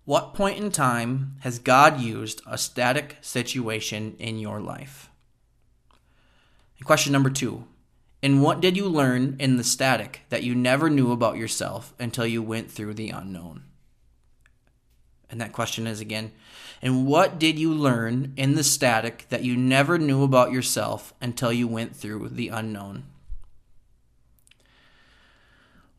What 0.06 0.34
point 0.34 0.58
in 0.58 0.72
time 0.72 1.36
has 1.42 1.60
God 1.60 2.02
used 2.02 2.42
a 2.48 2.58
static 2.58 3.18
situation 3.22 4.16
in 4.20 4.40
your 4.40 4.60
life? 4.60 5.09
Question 6.84 7.14
number 7.14 7.30
two 7.30 7.66
And 8.24 8.42
what 8.42 8.62
did 8.62 8.78
you 8.78 8.88
learn 8.88 9.36
in 9.40 9.58
the 9.58 9.64
static 9.64 10.22
that 10.30 10.44
you 10.44 10.56
never 10.56 10.90
knew 10.90 11.12
about 11.12 11.38
yourself 11.38 11.94
until 12.00 12.26
you 12.26 12.42
went 12.42 12.72
through 12.72 12.94
the 12.94 13.10
unknown? 13.10 13.64
And 15.30 15.40
that 15.40 15.54
question 15.54 15.86
is 15.86 16.00
again, 16.00 16.32
and 16.82 17.06
what 17.06 17.38
did 17.38 17.60
you 17.60 17.74
learn 17.74 18.34
in 18.36 18.56
the 18.56 18.64
static 18.64 19.28
that 19.30 19.44
you 19.44 19.56
never 19.56 20.00
knew 20.00 20.24
about 20.24 20.52
yourself 20.52 21.14
until 21.22 21.54
you 21.54 21.68
went 21.68 21.96
through 21.96 22.30
the 22.30 22.48
unknown? 22.50 23.04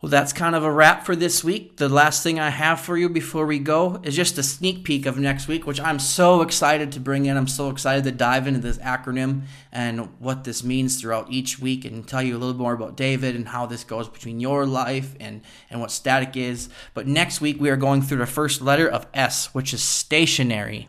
Well, 0.00 0.08
that's 0.08 0.32
kind 0.32 0.54
of 0.54 0.64
a 0.64 0.72
wrap 0.72 1.04
for 1.04 1.14
this 1.14 1.44
week. 1.44 1.76
The 1.76 1.90
last 1.90 2.22
thing 2.22 2.40
I 2.40 2.48
have 2.48 2.80
for 2.80 2.96
you 2.96 3.10
before 3.10 3.44
we 3.44 3.58
go 3.58 4.00
is 4.02 4.16
just 4.16 4.38
a 4.38 4.42
sneak 4.42 4.82
peek 4.82 5.04
of 5.04 5.18
next 5.18 5.46
week, 5.46 5.66
which 5.66 5.78
I'm 5.78 5.98
so 5.98 6.40
excited 6.40 6.90
to 6.92 7.00
bring 7.00 7.26
in. 7.26 7.36
I'm 7.36 7.46
so 7.46 7.68
excited 7.68 8.04
to 8.04 8.10
dive 8.10 8.46
into 8.46 8.60
this 8.60 8.78
acronym 8.78 9.42
and 9.70 10.08
what 10.18 10.44
this 10.44 10.64
means 10.64 10.98
throughout 10.98 11.30
each 11.30 11.58
week 11.58 11.84
and 11.84 12.08
tell 12.08 12.22
you 12.22 12.34
a 12.34 12.38
little 12.38 12.58
more 12.58 12.72
about 12.72 12.96
David 12.96 13.36
and 13.36 13.48
how 13.48 13.66
this 13.66 13.84
goes 13.84 14.08
between 14.08 14.40
your 14.40 14.64
life 14.64 15.14
and, 15.20 15.42
and 15.68 15.82
what 15.82 15.90
static 15.90 16.34
is. 16.34 16.70
But 16.94 17.06
next 17.06 17.42
week, 17.42 17.60
we 17.60 17.68
are 17.68 17.76
going 17.76 18.00
through 18.00 18.18
the 18.18 18.26
first 18.26 18.62
letter 18.62 18.88
of 18.88 19.06
S, 19.12 19.52
which 19.52 19.74
is 19.74 19.82
stationary. 19.82 20.88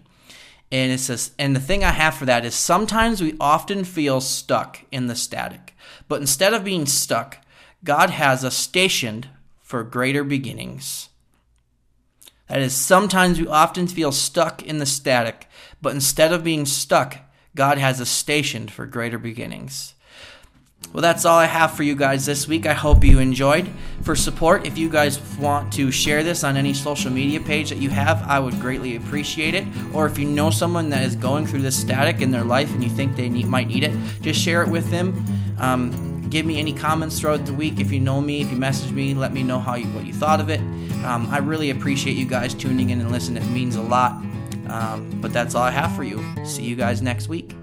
And 0.72 0.90
it 0.90 1.00
says, 1.00 1.32
and 1.38 1.54
the 1.54 1.60
thing 1.60 1.84
I 1.84 1.92
have 1.92 2.16
for 2.16 2.26
that 2.28 2.46
is 2.46 2.56
sometimes 2.56 3.22
we 3.22 3.36
often 3.42 3.84
feel 3.84 4.22
stuck 4.22 4.86
in 4.90 5.08
the 5.08 5.16
static. 5.16 5.76
But 6.08 6.22
instead 6.22 6.54
of 6.54 6.64
being 6.64 6.86
stuck, 6.86 7.40
God 7.84 8.10
has 8.12 8.46
us 8.46 8.56
stationed 8.56 9.28
for 9.60 9.84
greater 9.84 10.24
beginnings. 10.24 11.10
That 12.48 12.60
is, 12.60 12.76
sometimes 12.76 13.40
we 13.40 13.48
often 13.48 13.88
feel 13.88 14.12
stuck 14.12 14.62
in 14.62 14.78
the 14.78 14.86
static, 14.86 15.48
but 15.82 15.94
instead 15.94 16.34
of 16.34 16.44
being 16.44 16.66
stuck, 16.66 17.18
God 17.56 17.78
has 17.78 18.02
us 18.02 18.10
stationed 18.10 18.72
for 18.72 18.86
greater 18.86 19.18
beginnings. 19.18 19.94
Well, 20.94 21.02
that's 21.02 21.24
all 21.24 21.38
I 21.38 21.46
have 21.46 21.72
for 21.72 21.84
you 21.84 21.96
guys 21.96 22.26
this 22.26 22.50
week. 22.50 22.66
I 22.66 22.74
hope 22.74 23.06
you 23.06 23.20
enjoyed. 23.20 23.70
For 24.02 24.16
support, 24.16 24.68
if 24.68 24.78
you 24.78 24.90
guys 24.90 25.22
want 25.38 25.72
to 25.74 25.90
share 25.92 26.24
this 26.24 26.44
on 26.44 26.58
any 26.58 26.74
social 26.74 27.12
media 27.12 27.40
page 27.40 27.70
that 27.70 27.78
you 27.78 27.90
have, 27.90 28.22
I 28.24 28.40
would 28.40 28.60
greatly 28.60 28.98
appreciate 28.98 29.54
it. 29.54 29.66
Or 29.94 30.06
if 30.06 30.20
you 30.20 30.26
know 30.26 30.50
someone 30.50 30.90
that 30.90 31.04
is 31.04 31.16
going 31.16 31.48
through 31.48 31.62
this 31.62 31.80
static 31.80 32.20
in 32.20 32.32
their 32.32 32.44
life 32.44 32.74
and 32.74 32.84
you 32.84 32.90
think 32.90 33.16
they 33.16 33.30
need, 33.30 33.48
might 33.48 33.68
need 33.68 33.86
it, 33.86 33.96
just 34.22 34.42
share 34.42 34.64
it 34.64 34.68
with 34.68 34.90
them. 34.92 35.24
Um, 35.60 36.11
give 36.32 36.46
me 36.46 36.60
any 36.60 36.74
comments 36.74 37.20
throughout 37.20 37.46
the 37.46 37.54
week. 37.54 37.80
If 37.80 37.92
you 37.92 38.00
know 38.00 38.22
me, 38.22 38.42
if 38.42 38.50
you 38.50 38.58
message 38.58 38.92
me, 38.92 39.14
let 39.14 39.34
me 39.34 39.44
know 39.44 39.60
how 39.60 39.76
you, 39.76 39.86
what 39.88 40.06
you 40.06 40.14
thought 40.14 40.40
of 40.40 40.50
it. 40.50 40.62
Um, 41.04 41.28
I 41.30 41.40
really 41.40 41.70
appreciate 41.70 42.16
you 42.16 42.26
guys 42.26 42.54
tuning 42.54 42.90
in 42.90 43.02
and 43.02 43.12
listening. 43.12 43.44
It 43.44 43.50
means 43.50 43.76
a 43.76 43.82
lot. 43.82 44.14
Um, 44.68 45.20
but 45.22 45.34
that's 45.34 45.54
all 45.54 45.64
I 45.64 45.72
have 45.72 45.96
for 45.96 46.04
you. 46.04 46.24
See 46.46 46.64
you 46.64 46.76
guys 46.76 47.02
next 47.02 47.28
week. 47.28 47.54